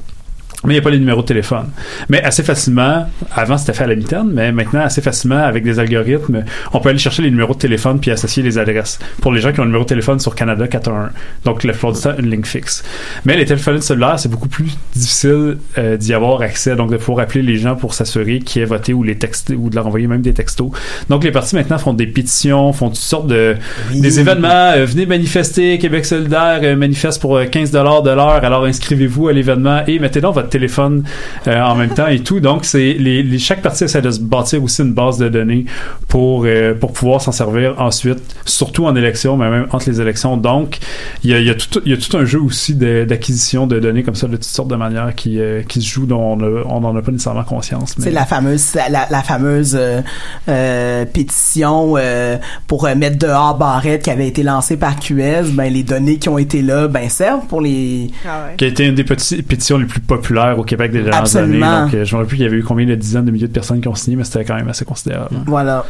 [0.64, 1.66] Mais il n'y a pas les numéros de téléphone.
[2.08, 5.78] Mais assez facilement, avant c'était fait à la mitaine, mais maintenant assez facilement avec des
[5.78, 8.98] algorithmes, on peut aller chercher les numéros de téléphone puis associer les adresses.
[9.20, 11.10] Pour les gens qui ont le numéro de téléphone sur Canada 411.
[11.44, 12.82] Donc la plupart du temps, une ligne fixe.
[13.24, 17.20] Mais les téléphones cellulaires, c'est beaucoup plus difficile euh, d'y avoir accès, donc de pouvoir
[17.24, 20.08] appeler les gens pour s'assurer qui est voté ou les textes ou de leur envoyer
[20.08, 20.70] même des textos.
[21.08, 23.54] Donc les partis maintenant font des pétitions, font toutes sortes de
[23.92, 24.00] Oui.
[24.00, 24.72] des événements.
[24.76, 28.44] euh, venez manifester, Québec solidaire euh, manifeste pour euh, 15 dollars de l'heure.
[28.44, 31.04] Alors inscrivez-vous à l'événement et mettez donc votre téléphone
[31.46, 32.40] euh, en même temps et tout.
[32.40, 35.64] Donc c'est les, les- chaque parti essaie de se bâtir aussi une base de données
[36.08, 40.36] pour euh, pour pouvoir s'en servir ensuite, surtout en élection, mais même entre les élections.
[40.36, 40.78] Donc
[41.24, 43.78] il y a, y a tout il y a tout un jeu aussi d'acquisition de
[43.78, 46.38] données comme ça de toutes sortes de manières qui euh, qui se joue dont
[46.68, 47.94] on n'en a pas nécessairement conscience.
[47.98, 50.00] C'est la fameuse la, la fameuse euh,
[50.48, 52.36] euh, pétition euh,
[52.66, 55.50] pour euh, mettre dehors Barrette qui avait été lancée par QS.
[55.52, 58.10] Ben les données qui ont été là, ben servent pour les.
[58.26, 58.56] Ah ouais.
[58.56, 61.66] qui a été une des pétitions les plus populaires au Québec des dernières Absolument.
[61.66, 61.84] années.
[61.86, 63.48] Donc, euh, je me rappelle plus, il y avait eu combien de dizaines de milliers
[63.48, 65.36] de personnes qui ont signé, mais c'était quand même assez considérable.
[65.46, 65.84] Voilà.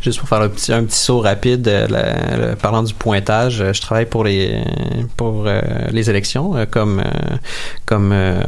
[0.00, 3.72] Juste pour faire un petit, un petit saut rapide, euh, la- parlant du pointage, euh,
[3.74, 4.62] je travaille pour les
[5.16, 5.60] pour euh,
[5.90, 7.36] les élections comme euh,
[7.84, 8.40] comme euh,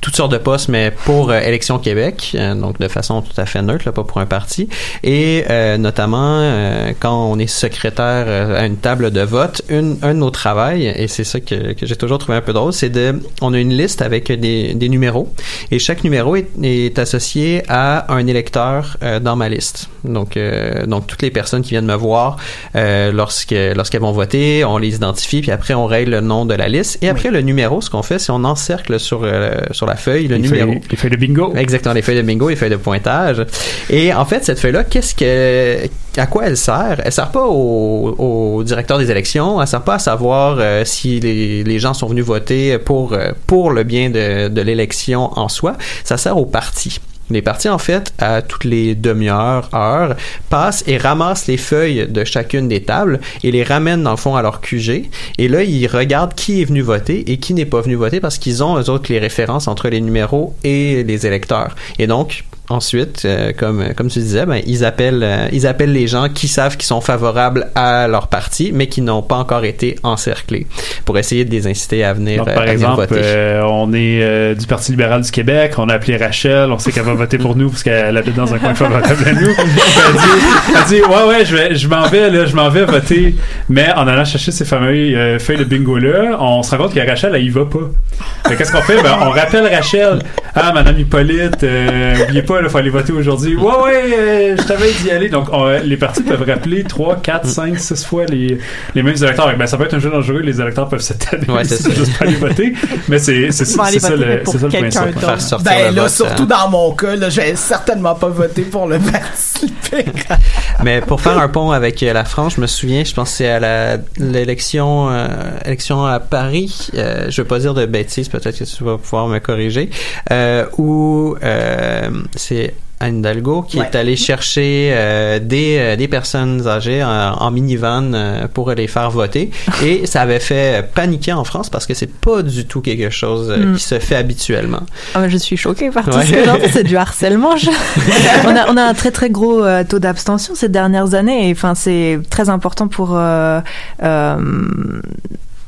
[0.00, 3.46] toutes sortes de postes, mais pour euh, Élections Québec, euh, donc de façon tout à
[3.46, 4.68] fait neutre, là, pas pour un parti.
[5.02, 9.96] Et euh, notamment, euh, quand on est secrétaire euh, à une table de vote, une,
[10.02, 12.74] un de nos travails, et c'est ça que, que j'ai toujours trouvé un peu drôle,
[12.74, 15.32] c'est de, on a une liste avec des, des numéros,
[15.70, 19.88] et chaque numéro est, est associé à un électeur euh, dans ma liste.
[20.04, 22.36] Donc, euh, donc toutes les personnes qui viennent me voir
[22.76, 26.54] euh, lorsque lorsqu'elles vont voter, on les identifie, puis après on règle le nom de
[26.54, 29.86] la liste, et après le numéro, ce qu'on fait, c'est on encercle sur euh, sur
[29.86, 30.72] la feuille le les, numéro.
[30.72, 31.52] feuilles, les feuilles de bingo.
[31.56, 33.44] Exactement, les feuilles de bingo, les feuilles de pointage.
[33.90, 35.88] Et en fait, cette feuille-là, qu'est-ce que,
[36.20, 37.00] à quoi elle sert?
[37.04, 38.14] Elle sert pas au,
[38.58, 39.60] au directeur des élections.
[39.60, 43.32] Elle sert pas à savoir euh, si les, les gens sont venus voter pour euh,
[43.46, 45.76] pour le bien de, de l'élection en soi.
[46.04, 46.98] Ça sert au parti.
[47.30, 50.16] Les partis, en fait, à toutes les demi-heures, heures,
[50.50, 54.36] passent et ramassent les feuilles de chacune des tables et les ramènent, dans le fond,
[54.36, 55.08] à leur QG.
[55.38, 58.38] Et là, ils regardent qui est venu voter et qui n'est pas venu voter parce
[58.38, 61.74] qu'ils ont, eux autres, les références entre les numéros et les électeurs.
[61.98, 66.06] Et donc, ensuite, euh, comme, comme tu disais, ben, ils, appellent, euh, ils appellent les
[66.06, 69.96] gens qui savent qu'ils sont favorables à leur parti, mais qui n'ont pas encore été
[70.02, 70.66] encerclés
[71.04, 73.20] pour essayer de les inciter à venir, Donc, euh, par à venir exemple, voter.
[73.22, 76.90] euh, on est euh, du Parti libéral du Québec, on a appelé Rachel, on sait
[76.92, 79.48] qu'elle va voter pour nous parce qu'elle habite dans un coin favorable à nous.
[79.48, 80.28] Elle dit,
[80.76, 83.34] elle dit ouais ouais, je, vais- je m'en vais là, je m'en vais voter,
[83.68, 86.94] mais en allant chercher ces fameuses euh, feuilles de bingo là, on se rend compte
[86.94, 88.50] que Rachel elle y va pas.
[88.56, 89.02] Qu'est-ce qu'on fait?
[89.02, 90.20] Ben on rappelle Rachel.
[90.56, 93.56] Ah Madame Hippolyte, euh, oubliez pas, il faut aller voter aujourd'hui.
[93.56, 95.28] Ouais ouais, euh, je t'avais d'y aller.
[95.28, 98.58] Donc on- les partis peuvent rappeler 3, 4, 5, 6 fois les,
[98.94, 99.52] les mêmes électeurs.
[99.58, 101.90] Ben ça peut être un jeu dangereux, les électeurs peuvent se tanner Ouais, c'est ça.
[101.90, 102.72] juste pas aller voter.
[103.08, 105.18] Mais c'est ça mais le ça le principe.
[105.18, 108.14] Faire sortir Ben le là, vote, surtout euh, dans mon cas, là, je vais certainement
[108.14, 110.38] pas voter pour le Parti libéral.
[110.84, 113.36] Mais pour faire un pont avec euh, la France, je me souviens, je pense que
[113.38, 115.26] c'est à la l'élection euh,
[115.64, 119.26] élection à Paris, euh, je veux pas dire de bêtises, peut-être que tu vas pouvoir
[119.28, 119.90] me corriger,
[120.30, 120.43] euh,
[120.78, 123.88] où euh, c'est Anne Hidalgo, qui Ouais.
[123.92, 128.86] est allée chercher euh, des, euh, des personnes âgées en, en minivan euh, pour les
[128.86, 129.50] faire voter.
[129.84, 133.50] Et ça avait fait paniquer en France parce que c'est pas du tout quelque chose
[133.50, 133.76] euh, Mm.
[133.76, 134.84] qui se fait habituellement.
[135.14, 136.24] Ah, mais je suis choquée par tout Ouais.
[136.24, 137.56] ce que j'entends, c'est du harcèlement.
[137.56, 137.68] Je-
[138.46, 141.52] on, a, on a un très très gros euh, taux d'abstention ces dernières années et
[141.52, 143.60] enfin c'est très important pour euh,
[144.04, 144.36] euh,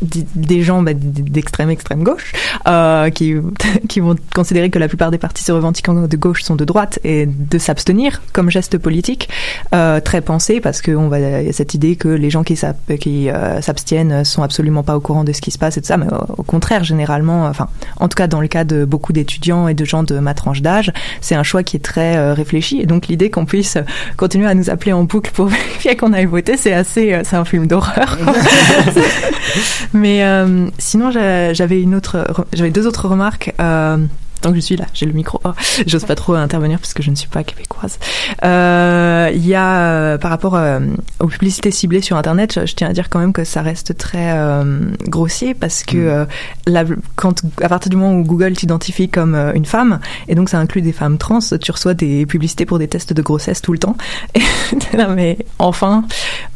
[0.03, 2.33] des gens bah, d'extrême extrême gauche
[2.69, 3.35] euh, qui
[3.89, 6.99] qui vont considérer que la plupart des partis se revendiquant de gauche sont de droite
[7.05, 9.29] et de s'abstenir comme geste politique
[9.75, 12.59] euh, très pensé parce que on va y a cette idée que les gens qui
[12.63, 15.97] euh, s'abstiennent sont absolument pas au courant de ce qui se passe et tout ça
[15.97, 17.69] mais au, au contraire généralement enfin
[17.99, 20.63] en tout cas dans le cas de beaucoup d'étudiants et de gens de ma tranche
[20.63, 23.79] d'âge c'est un choix qui est très euh, réfléchi et donc l'idée qu'on puisse
[24.17, 27.37] continuer à nous appeler en boucle pour vérifier qu'on aille voter c'est assez euh, c'est
[27.37, 28.19] un film d'horreur
[29.93, 33.99] mais euh, sinon j'a- j'avais une autre re- j'avais deux autres remarques euh,
[34.43, 35.41] Tant que je suis là, j'ai le micro.
[35.45, 35.53] Oh,
[35.87, 37.99] J'ose pas trop intervenir parce que je ne suis pas québécoise.
[38.45, 40.79] Euh, Il y a, euh, par rapport euh,
[41.21, 43.97] aux publicités ciblées sur Internet, je, je tiens à dire quand même que ça reste
[43.97, 46.25] très euh, grossier parce que euh,
[46.67, 46.85] la-
[47.17, 50.83] quand, à partir du moment où Google t'identifie comme une femme, et donc ça inclut
[50.83, 53.97] des femmes trans, tu reçois des publicités pour des tests de grossesse tout le temps.
[54.35, 56.05] Et là, mais enfin,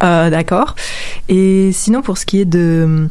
[0.03, 0.75] euh, d'accord.
[1.29, 3.09] Et sinon, pour ce qui est de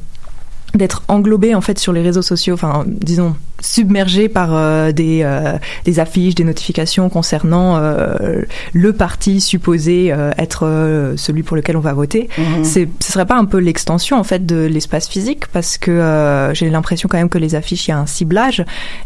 [0.75, 5.59] d'être englobé en fait sur les réseaux sociaux, enfin disons submergé par euh, des euh,
[5.85, 8.43] des affiches, des notifications concernant euh,
[8.73, 12.29] le parti supposé euh, être euh, celui pour lequel on va voter.
[12.63, 15.47] C'est ce serait pas un peu l'extension en fait de l'espace physique?
[15.49, 18.65] Parce que euh, j'ai l'impression quand même que les affiches il y a un ciblage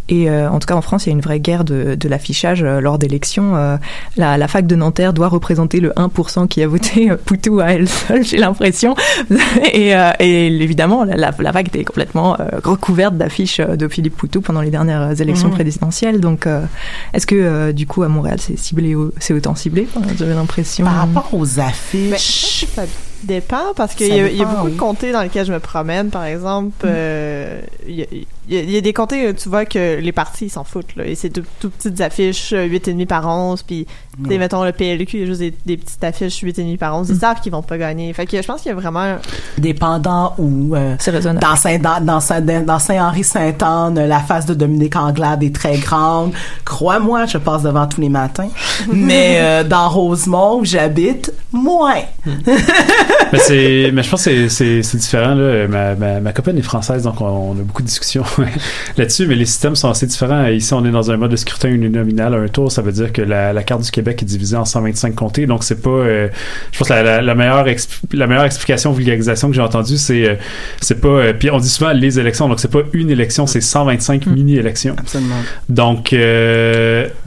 [0.09, 2.09] et euh, en tout cas en France il y a une vraie guerre de, de
[2.09, 3.57] l'affichage euh, lors d'élections.
[3.57, 3.77] Euh,
[4.17, 7.73] la, la fac de Nanterre doit représenter le 1% qui a voté euh, Poutou à
[7.73, 8.95] elle seule, j'ai l'impression.
[9.73, 14.41] et, euh, et évidemment la, la, fac était complètement euh, recouverte d'affiches de Philippe Poutou
[14.45, 15.55] pendant les dernières élections Mhm.
[15.55, 16.21] présidentielles.
[16.21, 16.63] Donc euh,
[17.13, 20.85] est-ce que euh, du coup à Montréal c'est ciblé, c'est autant ciblé J'avais l'impression?
[20.85, 22.83] Par rapport aux Mais affiches, ça
[23.25, 24.73] dépend parce qu'il y, a- y beaucoup oui.
[24.73, 26.85] de comtés dans lesquels je me promène, par exemple.
[26.85, 28.07] euh, y, a,
[28.49, 30.51] il y a- il y a des comtés où tu vois que les partis ils
[30.51, 33.87] s'en foutent là, et c'est tout, tout petites affiches euh, 8,5 par 11 puis
[34.23, 34.39] tu sais, Mm.
[34.39, 37.17] mettons le PLQ il y a juste des, des petites affiches 8,5 par 11 ils
[37.17, 39.17] savent qu'ils vont pas gagner fait que je pense qu'il y a vraiment
[39.59, 40.75] dépendant où.
[40.75, 41.41] euh, C'est raisonnable.
[41.45, 46.33] dans Saint dans, dans Saint dans Sainte-Anne, la face de Dominique Anglade est très grande.
[46.65, 48.49] Crois-moi, je passe devant tous les matins.
[48.93, 52.03] Mais euh, dans Rosemont où j'habite, moins.
[53.33, 56.57] mais c'est mais je pense que c'est- c'est c'est différent là ma, ma, ma copine
[56.59, 58.25] est française donc on, on a beaucoup de discussions
[58.97, 60.47] là-dessus mais les systèmes sont assez différents.
[60.47, 62.71] Ici on est dans un mode de scrutin uninominal à un tour.
[62.71, 65.47] Ça veut dire que la, la carte du Québec est divisée en 125 comtés.
[65.47, 66.29] Donc c'est pas euh,
[66.73, 67.67] je pense que la, la, la meilleure
[68.13, 70.35] la meilleure explication vulgarisation que j'ai entendue c'est euh,
[70.81, 72.49] c'est pas euh, puis on dit souvent les élections.
[72.49, 75.35] Donc c'est pas une élection c'est 125 mini élections Absolument.
[75.69, 76.15] donc,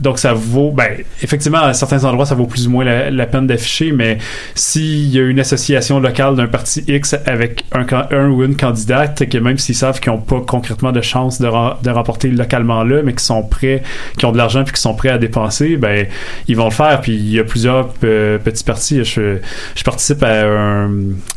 [0.00, 0.88] donc ça vaut, ben,
[1.22, 4.18] effectivement, à certains endroits, ça vaut plus ou moins la, peine d'afficher, mais
[4.54, 9.28] s'il y a une association locale d'un parti X avec un, un ou une candidate,
[9.28, 12.82] que même s'ils savent qu'ils n'ont pas concrètement de chance de, ren- de remporter localement
[12.84, 13.82] là, mais qui sont prêts,
[14.16, 16.06] qui ont de l'argent puis qui sont prêts à dépenser, ben,
[16.48, 17.00] ils vont le faire.
[17.00, 19.04] Puis il y a plusieurs euh, petits partis.
[19.04, 19.38] Je,
[19.74, 20.90] je participe à un,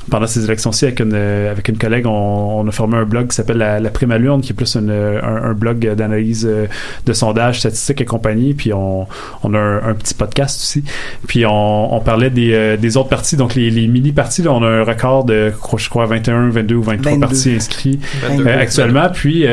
[0.10, 3.36] pendant ces élections-ci avec une, avec une collègue, on, on a formé un blog qui
[3.36, 6.66] s'appelle la, la Prime à l'urne, qui est plus une, un, un blog d'analyse euh,
[7.06, 8.54] de sondage statistique et compagnie.
[8.54, 9.08] Puis on,
[9.44, 10.84] on a un, un petit podcast aussi.
[11.28, 13.36] Puis on, on parlait des, euh, des autres partis.
[13.38, 17.12] Donc les, les mini-partis, on a un record de, je crois, 21, 22 ou 23
[17.14, 17.26] 22.
[17.26, 18.00] partis inscrits
[18.30, 19.10] euh, actuellement.
[19.14, 19.46] Puis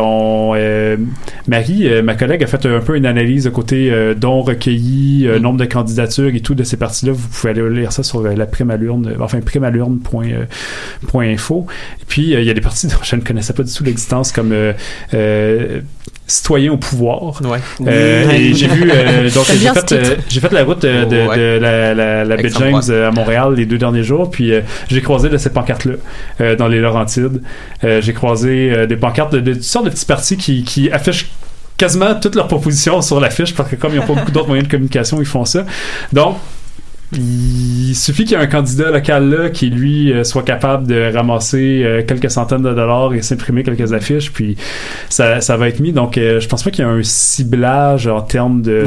[0.00, 0.96] on, euh,
[1.46, 5.26] Marie, euh, ma collègue, a fait un peu une analyse de côté euh, dons recueillis,
[5.26, 7.12] euh, nombre de candidatures et tout de ces partis-là.
[7.12, 11.66] Vous pouvez aller lire ça sur euh, la prime à l'urne, euh, enfin primealurne.info.
[12.06, 14.32] Puis euh, il y a des partis dont je ne connaissais pas du tout l'existence
[14.32, 14.72] comme euh,
[15.14, 15.80] euh,
[16.28, 17.40] citoyen au pouvoir.
[17.42, 17.58] Ouais.
[17.86, 21.36] Euh, et j'ai vu euh, donc j'ai fait euh, j'ai fait la route de, Ouais.
[21.36, 24.52] de la la, la baie James à Montréal les deux derniers jours puis
[24.88, 25.86] j'ai croisé de ces pancartes
[26.38, 27.42] là dans les Laurentides
[27.82, 31.30] j'ai croisé des pancartes de, de toutes sortes de petits partis qui qui affichent
[31.78, 34.66] quasiment toutes leurs propositions sur l'affiche parce que comme ils n'ont pas beaucoup d'autres moyens
[34.68, 35.64] de communication ils font ça
[36.12, 36.36] donc
[37.14, 41.10] il suffit qu'il y ait un candidat local là qui lui euh, soit capable de
[41.14, 44.56] ramasser euh, quelques centaines de dollars et s'imprimer quelques affiches puis
[45.08, 45.92] ça, ça va être mis.
[45.92, 48.84] Donc euh, je pense pas qu'il y a un ciblage en termes de,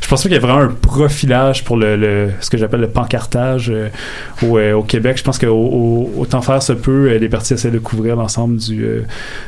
[0.00, 2.80] je pense pas qu'il y a vraiment un profilage pour le, le ce que j'appelle
[2.80, 3.70] le pancartage
[4.42, 5.18] au, au Québec.
[5.18, 8.86] Je pense que au- faire se peut les partis essaient de couvrir l'ensemble du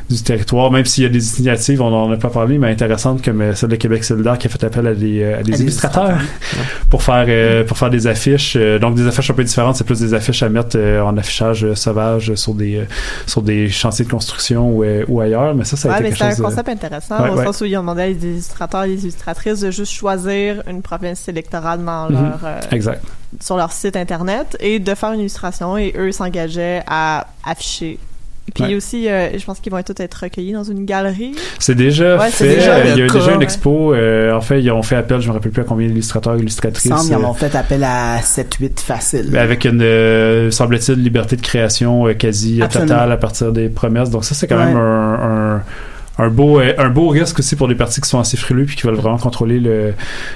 [0.09, 0.71] du territoire.
[0.71, 3.69] Même s'il y a des initiatives on en a pas parlé mais intéressantes comme celle
[3.69, 6.19] de Québec solidaire qui a fait appel à des, à illustrateurs
[6.91, 7.25] pour faire
[7.65, 9.75] pour faire des des affiches, euh, donc des affiches un peu différentes.
[9.75, 12.85] C'est plus des affiches à mettre euh, en affichage euh, sauvage sur des
[13.25, 15.55] sur des chantiers de construction ou, ou ailleurs.
[15.55, 17.45] Mais ça, ça a Ouais, été mais quelque c'est un concept intéressant, Ouais, au ouais.
[17.45, 20.81] sens où ils ont demandé à des illustrateurs et des illustratrices de juste choisir une
[20.81, 22.21] province électorale dans Mhm.
[22.23, 23.03] leur, euh, Exact.
[23.41, 27.97] sur leur site internet et de faire une illustration et eux s'engageaient à afficher.
[28.53, 28.75] Puis Ouais.
[28.75, 31.33] aussi, euh, je pense qu'ils vont tous être recueillis dans une galerie.
[31.59, 32.55] C'est déjà Ouais, fait.
[32.55, 33.43] déjà il y a eu déjà une ouais.
[33.43, 33.93] expo.
[33.93, 36.37] euh, en fait, ils ont fait appel, je me rappelle plus à combien d'illustrateurs et
[36.37, 36.85] Il illustratrices.
[36.91, 39.29] me semble qu'ils en euh, ont fait appel à 7-8 facile.
[39.31, 42.93] Mais avec une, euh, semble-t-il, liberté de création euh, quasi Absolument.
[42.93, 44.11] totale à partir des promesses.
[44.11, 44.65] Donc ça, c'est quand Ouais.
[44.65, 45.63] même un, un,
[46.17, 48.75] un beau, euh, un beau risque aussi pour les partis qui sont assez frileux puis
[48.75, 49.93] qui veulent vraiment contrôler le,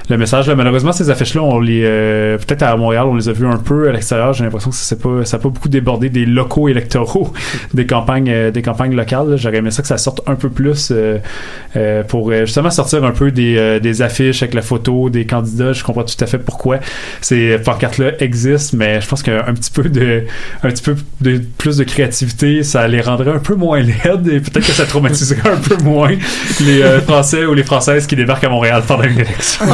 [0.10, 0.48] le message.
[0.48, 3.58] Là, malheureusement, ces affiches-là, on les, euh, peut-être à Montréal, on les a vues un
[3.58, 4.34] peu à l'extérieur.
[4.34, 7.34] J'ai l'impression que ça pas, ça pas beaucoup débordé des locaux électoraux,
[7.74, 9.32] des campagnes, euh, des campagnes locales.
[9.32, 9.36] là.
[9.38, 11.20] J'aurais aimé ça que ça sorte un peu plus euh,
[11.76, 15.74] euh, pour euh, justement sortir un peu des, des affiches avec la photo des candidats.
[15.74, 16.80] Je comprends tout à fait pourquoi
[17.22, 20.24] ces pancartes-là existent, mais je pense qu'un un petit peu de,
[20.64, 24.40] un petit peu de plus de créativité, ça les rendrait un peu moins laides et
[24.40, 26.10] peut-être que ça traumatiserait un peu moins
[26.60, 29.66] les euh, Français ou les Françaises qui débarquent à Montréal pendant une élection.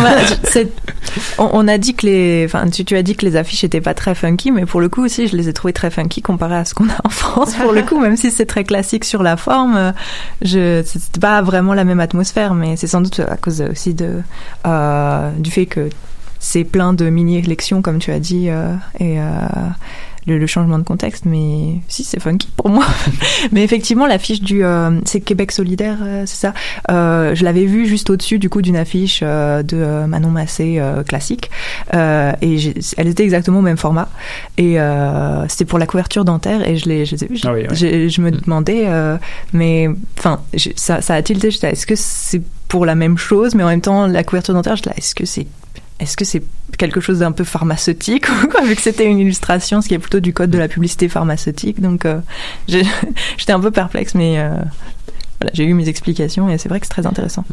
[1.37, 4.15] On, a dit que les, enfin, tu, as dit que les affiches étaient pas très
[4.15, 6.73] funky, mais pour le coup aussi, je les ai trouvées très funky comparé à ce
[6.73, 7.53] qu'on a en France.
[7.55, 9.93] Pour le coup, même si c'est très classique sur la forme,
[10.41, 14.21] je, c'était pas vraiment la même atmosphère, mais c'est sans doute à cause aussi de,
[14.65, 15.89] euh, du fait que
[16.39, 18.75] c'est plein de mini-élections, comme tu as dit, euh,
[20.27, 22.85] le, le changement de contexte, mais si c'est funky pour moi.
[23.51, 26.53] mais effectivement, l'affiche du euh, c'est Québec solidaire, euh, c'est ça.
[26.91, 31.49] Euh, je l'avais vue juste au-dessus du coup d'une affiche de Manon Massé classique,
[31.93, 34.09] et elle était exactement au même format.
[34.57, 34.77] Et
[35.47, 37.65] c'était pour la couverture dentaire, et je l'ai, je, je- Ah oui,
[38.09, 39.17] je me demandais, euh,
[39.53, 40.41] mais enfin,
[40.75, 41.47] ça, ça a tilté.
[41.49, 44.93] Est-ce que c'est pour la même chose, mais en même temps la couverture dentaire, là,
[44.97, 45.47] est-ce que c'est
[45.99, 46.43] est-ce que c'est
[46.77, 48.29] quelque chose d'un peu pharmaceutique
[48.65, 51.81] vu que c'était une illustration ce qui est plutôt du code de la publicité pharmaceutique
[51.81, 52.19] donc euh,
[52.67, 54.57] j'étais un peu perplexe mais euh,
[55.41, 57.43] voilà, j'ai eu mes explications et c'est vrai que c'est très intéressant.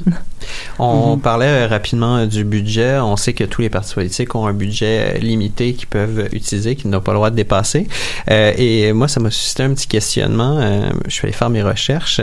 [0.79, 1.21] On Mhm.
[1.21, 2.99] parlait euh, rapidement euh, du budget.
[2.99, 6.77] On sait que tous les partis politiques ont un budget euh, limité qu'ils peuvent utiliser,
[6.77, 7.87] qu'ils n'ont pas le droit de dépasser.
[8.31, 10.59] Euh, et moi, ça m'a suscité un petit questionnement.
[10.61, 12.21] Euh, je suis allé faire mes recherches.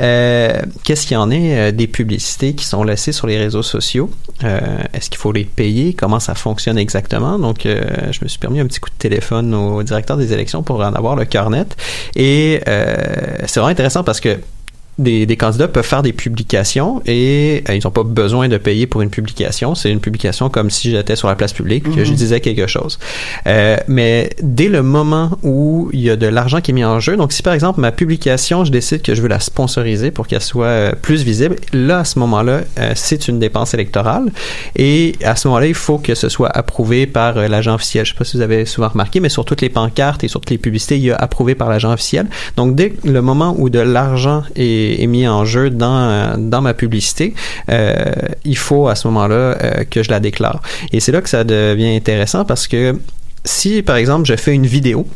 [0.00, 4.10] Euh, Qu'est-ce qu'il y en est des publicités qui sont laissées sur les réseaux sociaux?
[4.42, 5.94] Est-ce qu'il faut les payer?
[5.94, 7.38] Comment ça fonctionne exactement?
[7.38, 10.80] Donc, je me suis permis un petit coup de téléphone au directeur des élections pour
[10.80, 11.76] en avoir le cœur net.
[12.16, 14.38] Et c'est vraiment intéressant parce que
[14.98, 18.86] des, des candidats peuvent faire des publications et euh, ils n'ont pas besoin de payer
[18.86, 19.74] pour une publication.
[19.74, 22.16] C'est une publication comme si j'étais sur la place publique que je Mhm.
[22.16, 22.98] disais quelque chose.
[23.46, 27.00] Euh, mais dès le moment où il y a de l'argent qui est mis en
[27.00, 30.26] jeu, donc si par exemple ma publication, je décide que je veux la sponsoriser pour
[30.26, 34.30] qu'elle soit euh, plus visible, là à ce moment-là, euh, c'est une dépense électorale
[34.76, 38.04] et à ce moment-là, il faut que ce soit approuvé par l'agent officiel.
[38.04, 40.40] Je sais pas si vous avez souvent remarqué, mais sur toutes les pancartes et sur
[40.40, 42.26] toutes les publicités, il y a approuvé par l'agent officiel.
[42.56, 46.74] Donc dès le moment où de l'argent est, est mis en jeu dans dans ma
[46.74, 47.34] publicité,
[47.70, 48.12] euh,
[48.44, 50.62] il faut à ce moment-là euh, que je la déclare.
[50.92, 52.98] Et c'est là que ça devient intéressant parce que
[53.44, 55.06] si par exemple je fais une vidéo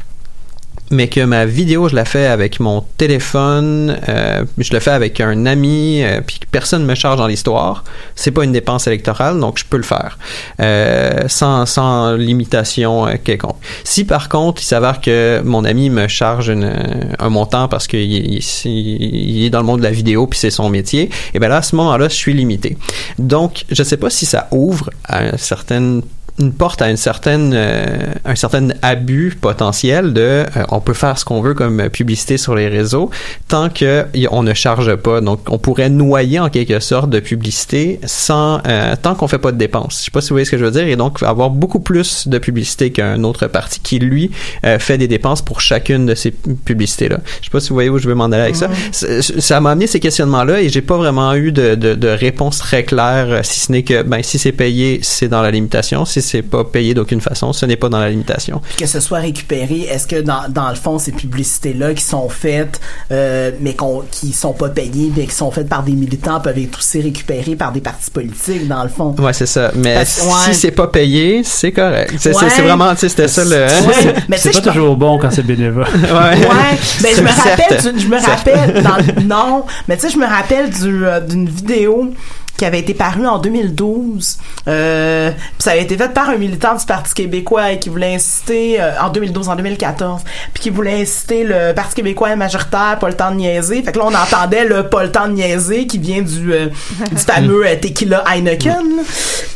[0.90, 5.20] mais que ma vidéo, je la fais avec mon téléphone, euh, je le fais avec
[5.20, 7.84] un ami, euh, puis que personne me charge dans l'histoire,
[8.14, 10.18] c'est pas une dépense électorale, donc je peux le faire
[10.60, 13.56] euh, sans, sans limitation euh, quelconque.
[13.84, 16.70] Si par contre, il s'avère que mon ami me charge une,
[17.18, 20.68] un montant parce qu'il il, est dans le monde de la vidéo puis c'est son
[20.68, 22.76] métier, et bien là, à ce moment-là, je suis limité.
[23.18, 26.02] Donc, je sais pas si ça ouvre à une certaine
[26.38, 27.86] une porte à une certaine euh,
[28.24, 32.54] un certain abus potentiel de euh, on peut faire ce qu'on veut comme publicité sur
[32.54, 33.10] les réseaux
[33.48, 35.20] tant que on ne charge pas.
[35.20, 39.52] Donc on pourrait noyer en quelque sorte de publicité sans euh, tant qu'on fait pas
[39.52, 39.98] de dépenses.
[40.00, 40.86] Je sais pas si vous voyez ce que je veux dire.
[40.86, 44.30] Et donc avoir beaucoup plus de publicité qu'un autre parti qui lui
[44.64, 47.74] euh, fait des dépenses pour chacune de ces publicités là je sais pas si vous
[47.74, 48.68] voyez où je veux m'en aller avec ça.
[48.92, 52.58] Ça m'a amené ces questionnements là et j'ai pas vraiment eu de, de, de réponse
[52.58, 56.04] très claire si ce n'est que ben si c'est payé c'est dans la limitation.
[56.04, 58.60] Si c'est pas payé d'aucune façon ce n'est pas dans la limitation.
[58.62, 62.28] Puis que ce soit récupéré, est-ce que dans, dans le fond, ces publicités-là qui sont
[62.28, 66.40] faites, euh, mais qu'on, qui sont pas payées, mais qui sont faites par des militants,
[66.40, 69.14] peuvent être aussi récupérées par des partis politiques, dans le fond?
[69.18, 69.70] ouais c'est ça.
[69.74, 70.52] Mais Parce- ouais.
[70.52, 72.14] si c'est pas payé c'est correct.
[72.18, 72.48] C'est Ouais.
[72.62, 75.18] vraiment tu sais c'était ça le Ouais, mais sais, C'est pas je me- toujours bon
[75.18, 75.86] quand c'est bénévole.
[75.94, 76.08] ouais,
[76.46, 80.18] Ouais, ben je me rappelle, je me rappelle dans le- non, mais tu sais je
[80.18, 82.12] me rappelle du, euh, d'une vidéo
[82.56, 84.38] qui avait été paru en 2012.
[84.68, 88.14] Euh, puis ça avait été fait par un militant du Parti québécois et qui voulait
[88.14, 90.22] inciter euh, en 2012, en 2014,
[90.54, 93.82] puis qui voulait inciter le Parti québécois majoritaire, pas le temps de niaiser.
[93.82, 96.66] Fait que là, on entendait le pas le temps de niaiser qui vient du, euh,
[97.10, 99.02] du fameux euh, tequila Heineken.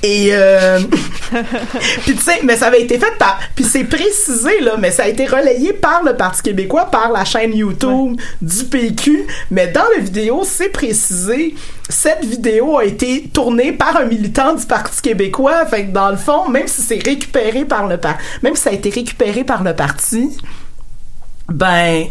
[0.02, 0.80] Et euh,
[2.02, 5.04] puis tu sais, mais ça avait été fait par, puis c'est précisé là, mais ça
[5.04, 9.26] a été relayé par le Parti québécois, par la chaîne YouTube du PQ.
[9.50, 11.54] Mais dans la vidéo, c'est précisé.
[11.88, 15.64] Cette vidéo a été tournée par un militant du Parti québécois.
[15.92, 18.90] Dans le fond, même si c'est récupéré par le parti, même si ça a été
[18.90, 20.36] récupéré par le parti,
[21.48, 22.06] ben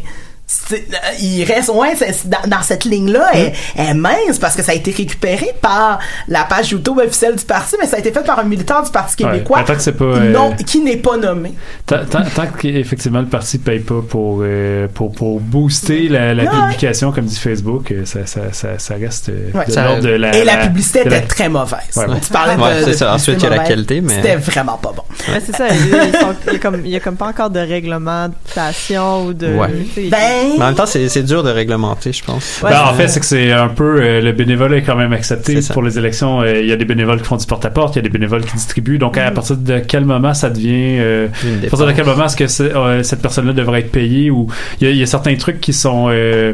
[1.22, 1.94] il reste ouais
[2.26, 5.52] dans, dans cette ligne là elle, elle est mince parce que ça a été récupéré
[5.62, 8.82] par la page YouTube officielle du parti mais ça a été fait par un militant
[8.82, 11.54] du parti Ouais, québécois tant que c'est pas, euh, non qui n'est pas nommé
[11.86, 16.44] Tant, tant, tant qu'effectivement le parti paye pas pour, euh, pour, pour booster la, la
[16.44, 16.50] Ouais.
[16.62, 19.66] publication, comme dit Facebook, euh, ça, ça, ça, ça reste euh, Ouais.
[19.68, 20.36] de l'ordre de la.
[20.36, 23.14] et la publicité de la- était très mauvaise Ouais, tu parlais de, Ouais, de ça.
[23.14, 25.68] Ensuite, il y a la qualité, mais- c'était vraiment pas bon Ouais, c'est ça.
[25.70, 27.50] Il y, a, ils sont- il y a comme, il y a comme pas encore
[27.52, 29.48] de réglementation ou de.
[29.54, 29.70] Ouais.
[30.10, 32.62] ben Mais en même temps, c'est c'est dur de réglementer, je pense.
[32.64, 35.14] Ouais, Ben, en fait, c'est que c'est un peu euh, le bénévolat est quand même
[35.14, 36.42] accepté pour les élections.
[36.42, 38.44] euh, Il y a des bénévoles qui font du porte-à-porte, il y a des bénévoles
[38.46, 38.98] qui distribuent.
[38.98, 41.28] Donc, à partir de quel moment ça devient euh,
[41.66, 44.48] à partir de quel moment est-ce que euh, cette personne-là devrait être payée ou
[44.82, 46.54] il y a, il y a certains trucs qui sont euh,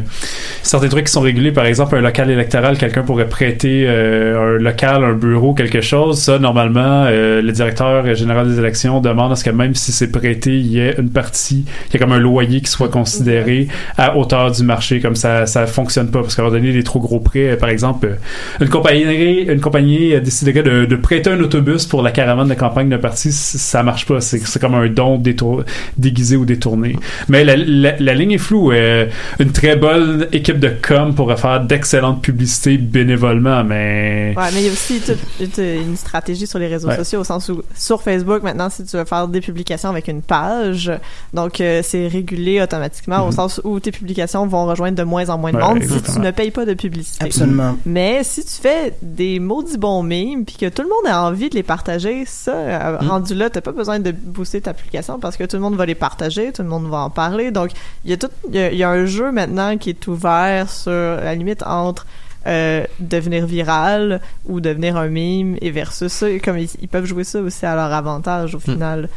[0.64, 1.52] certains trucs qui sont régulés.
[1.52, 6.20] Par exemple, un local électoral, quelqu'un pourrait prêter euh, un local, un bureau, quelque chose.
[6.20, 10.12] Ça, normalement, euh, le directeur général des élections demande à ce que même si c'est
[10.12, 13.68] prêté, il y ait une partie, il y a comme un loyer qui soit considéré
[13.98, 15.00] à hauteur du marché.
[15.00, 18.08] Comme ça, ça fonctionne pas parce qu'à donné, des trop gros prêts, euh, par exemple,
[18.08, 22.48] euh, une compagnie, une compagnie euh, déciderait de, de prêter un autobus pour la caravane
[22.48, 24.22] de campagne d'un parti, ça marche pas.
[24.22, 25.64] C'est c'est comme un don détour-
[25.98, 26.96] déguisé ou détourné.
[27.30, 28.72] Mais la, la, la ligne est floue.
[28.72, 29.06] Euh,
[29.40, 34.66] une très bonne équipe de com pourrait faire d'excellentes publicités bénévolement, mais Ouais, mais il
[34.66, 36.98] y a aussi toute, une stratégie sur les réseaux Ouais.
[36.98, 40.22] sociaux au sens où sur Facebook maintenant si tu veux faire des publications avec une
[40.22, 40.92] page,
[41.34, 45.38] donc euh, c'est régulé automatiquement au sens où tes publications vont rejoindre de moins en
[45.38, 45.58] moins de.
[45.58, 47.26] Ouais, monde si tu ne payes pas de publicité.
[47.26, 51.24] absolument Mais si tu fais des maudits bons mimes puis que tout le monde a
[51.24, 53.08] envie de les partager, ça, euh, Mm.
[53.10, 55.86] rendu là, t'as pas besoin de booster ta publication parce que tout le monde va
[55.86, 57.52] les partager, tout le monde va en parler.
[57.52, 57.72] Donc,
[58.06, 60.08] il y a tout, il y a, il y a un jeu maintenant qui est
[60.08, 62.06] ouvert sur la limite entre
[62.48, 66.28] euh, devenir viral ou devenir un mime et versus ça.
[66.44, 69.10] Comme ils, ils peuvent jouer ça aussi à leur avantage au final.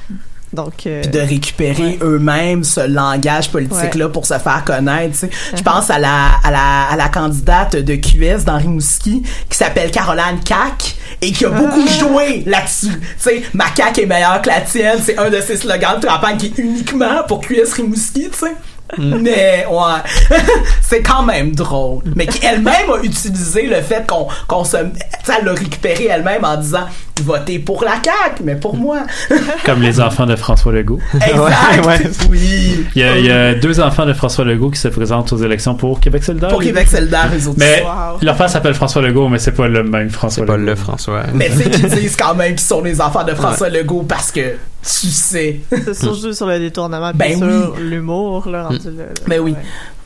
[0.53, 5.12] Donc, euh, puis de récupérer eux-mêmes ce langage politique-là pour se faire connaître.
[5.12, 5.30] tu sais.
[5.55, 9.90] Je pense à la, à, la, à la candidate de QS dans Rimouski qui s'appelle
[9.90, 12.88] Caroline Cac et qui a beaucoup joué là-dessus.
[12.99, 16.07] Tu sais, ma CAQ est meilleure que la tienne, c'est un de ses slogans de
[16.07, 18.55] campagne qui est uniquement pour QS Rimouski, tu sais.
[18.97, 20.36] Mais ouais,
[20.80, 22.03] c'est quand même drôle.
[22.16, 24.84] Mais qui elle-même a utilisé le fait qu'on qu'on se, tu
[25.24, 26.86] sais, elle l'a récupéré elle-même en disant
[27.22, 29.01] votez pour la CAQ, mais pour moi.
[29.64, 31.01] comme les enfants de François Legault.
[31.14, 31.39] Exact.
[31.86, 32.11] ouais.
[32.30, 32.86] Oui.
[32.95, 35.39] Il y, a, il y a deux enfants de François Legault qui se présentent aux
[35.39, 36.51] élections pour Québec solidaire.
[36.51, 37.59] Pour Québec solidaire, les autres.
[37.59, 38.18] Mais Wow.
[38.22, 41.22] leur père s'appelle François Legault, mais c'est pas le même François C'est pas le François.
[41.34, 44.55] Mais sais qu'ils disent quand même qu'ils sont les enfants de François Legault parce que
[44.82, 45.60] tu sais.
[45.70, 49.04] c'est surtout sur le détournement, Ben puis sur l'humour, là, rendu là.
[49.04, 49.10] là.
[49.26, 49.54] Ben oui.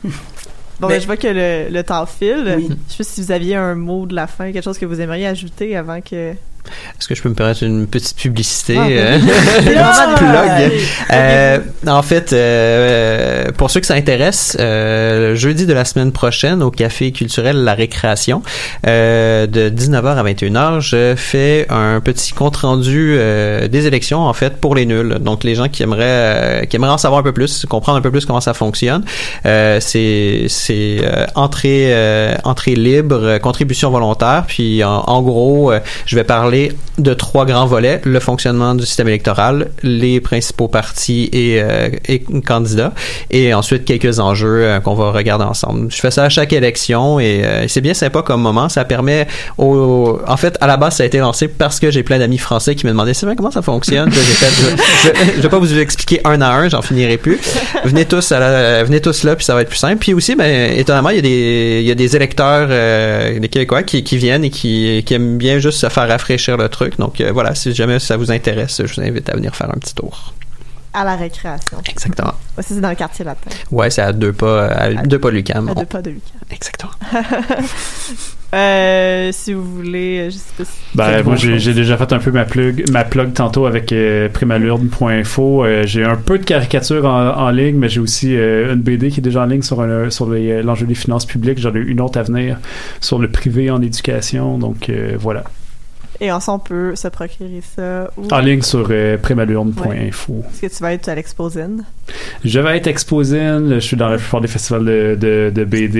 [0.03, 0.11] Ouais.
[0.79, 2.55] Bon, Mais- ben, je vois que le, le temps file.
[2.57, 2.67] Oui.
[2.89, 4.99] Je sais pas si vous aviez un mot de la fin, quelque chose que vous
[4.99, 6.33] aimeriez ajouter avant que...
[6.97, 8.75] Est-ce que je peux me permettre une petite publicité?
[8.77, 9.19] Ah, euh,
[10.17, 10.71] plug.
[11.11, 16.63] Euh, en fait, euh, pour ceux que ça intéresse, euh, jeudi de la semaine prochaine
[16.63, 18.41] au Café culturel La Récréation,
[18.85, 24.57] de 19h à 21h, je fais un petit compte rendu euh, des élections en fait
[24.57, 25.17] pour les nuls.
[25.19, 28.11] Donc les gens qui aimeraient qui aimeraient en savoir un peu plus, comprendre un peu
[28.11, 29.03] plus comment ça fonctionne.
[29.43, 30.47] C'est
[31.35, 31.93] entrée
[32.43, 34.45] entrée libre, contribution volontaire.
[34.47, 35.73] Puis en, en gros,
[36.05, 36.52] je vais parler
[36.97, 41.89] de trois grands volets le fonctionnement du système électoral, les principaux partis et, euh,
[42.45, 42.93] candidats,
[43.31, 45.91] et ensuite quelques enjeux euh, qu'on va regarder ensemble.
[45.91, 48.69] Je fais ça à chaque élection et euh, c'est bien sympa comme moment.
[48.69, 49.27] Ça permet
[49.57, 52.75] en fait, à la base, ça a été lancé parce que j'ai plein d'amis français
[52.75, 54.11] qui me demandaient c'est comment ça fonctionne?
[54.11, 57.39] Fait, je, je vais pas vous expliquer un à un, j'en finirai plus.
[57.85, 59.97] Venez tous venez tous là, puis ça va être plus simple.
[59.97, 65.03] Puis aussi, ben, étonnamment, il y a des, électeurs, des Québécois qui, viennent et qui
[65.11, 66.97] aiment bien juste se faire rafraîchir le truc.
[66.99, 69.79] Donc euh, voilà, si jamais ça vous intéresse, je vous invite à venir faire un
[69.79, 70.33] petit tour.
[70.93, 71.77] à la récréation.
[71.89, 72.33] Exactement.
[72.59, 73.49] C'est dans le quartier latin.
[73.71, 75.67] Ouais, c'est à deux pas, à deux pas Lucam.
[75.69, 76.39] À deux pas de Lucam.
[76.51, 76.91] Exactement.
[78.55, 80.71] Euh, si vous voulez, je sais pas si.
[80.93, 85.65] Ben, moi, j'ai déjà fait un peu ma plug, ma plug tantôt avec euh, primalurde.info.
[85.65, 89.09] Euh, j'ai un peu de caricatures en, en ligne, mais j'ai aussi euh, une BD
[89.09, 91.57] qui est déjà en ligne sur, un- sur les, euh, l'enjeu des finances publiques.
[91.57, 92.59] J'en ai une autre à venir
[93.01, 94.59] sur le privé en éducation.
[94.59, 95.45] Donc, euh, voilà.
[96.19, 98.09] Et ensemble, on peut se procurer ça.
[98.17, 98.27] Où...
[98.31, 100.43] En ligne sur euh, primalurde.info.
[100.51, 101.83] Est-ce que tu vas être à l'Exposine?
[102.45, 103.73] Je vais être Exposine.
[103.75, 105.99] Je suis dans la plupart des festivals de, de, de BD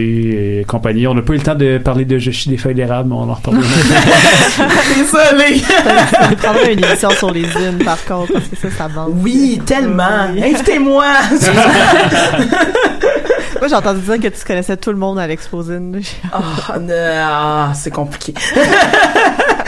[0.61, 1.07] et compagnie.
[1.07, 3.29] On n'a pas eu le temps de parler de Joshi des feuilles d'érable, mais on
[3.29, 3.63] en reparlera.
[4.95, 5.59] Désolé.
[5.59, 9.13] Ça nous prendra une émission sur les unes, par contre, parce que ça, ça manque.
[9.23, 10.27] Oui, tellement.
[10.33, 10.43] Oui.
[10.43, 11.05] Invitez-moi.
[13.59, 16.01] Moi, j'ai entendu dire que tu connaissais tout le monde à l'Exposine.
[16.33, 18.33] Ah, non, ah, c'est compliqué.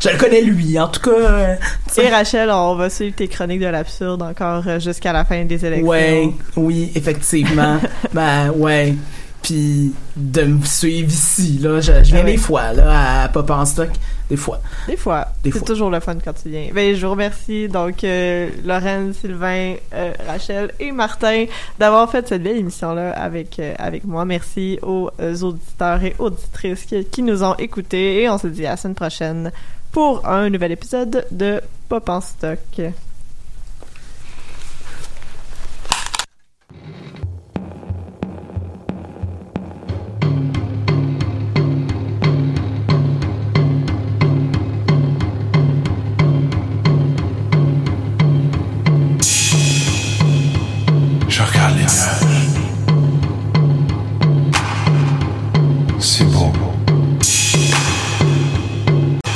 [0.00, 1.10] Je le connais lui, en tout cas.
[1.16, 1.54] euh,
[1.96, 5.64] Et Rachel, on va suivre tes chroniques de l'absurde encore euh, jusqu'à la fin des
[5.64, 5.88] élections.
[5.88, 7.78] Ouais, oui, effectivement.
[8.12, 8.94] ben, ouais.
[9.42, 11.80] Puis de me suivre ici, là.
[11.80, 12.32] Je, je viens Ah ouais.
[12.32, 13.90] des fois, là, à Pop en stock.
[14.28, 14.60] Des fois.
[14.88, 15.28] Des fois.
[15.44, 16.66] Des C'est toujours le fun quand tu viens.
[16.74, 21.44] Ben, je vous remercie, donc, euh, Lorraine, Sylvain, euh, Rachel et Martin
[21.78, 24.24] d'avoir fait cette belle émission-là avec, euh, avec moi.
[24.24, 25.10] Merci aux
[25.42, 28.96] auditeurs et auditrices qui, qui nous ont écoutés et on se dit à la semaine
[28.96, 29.52] prochaine
[29.96, 32.58] pour un nouvel épisode de Pop en stock.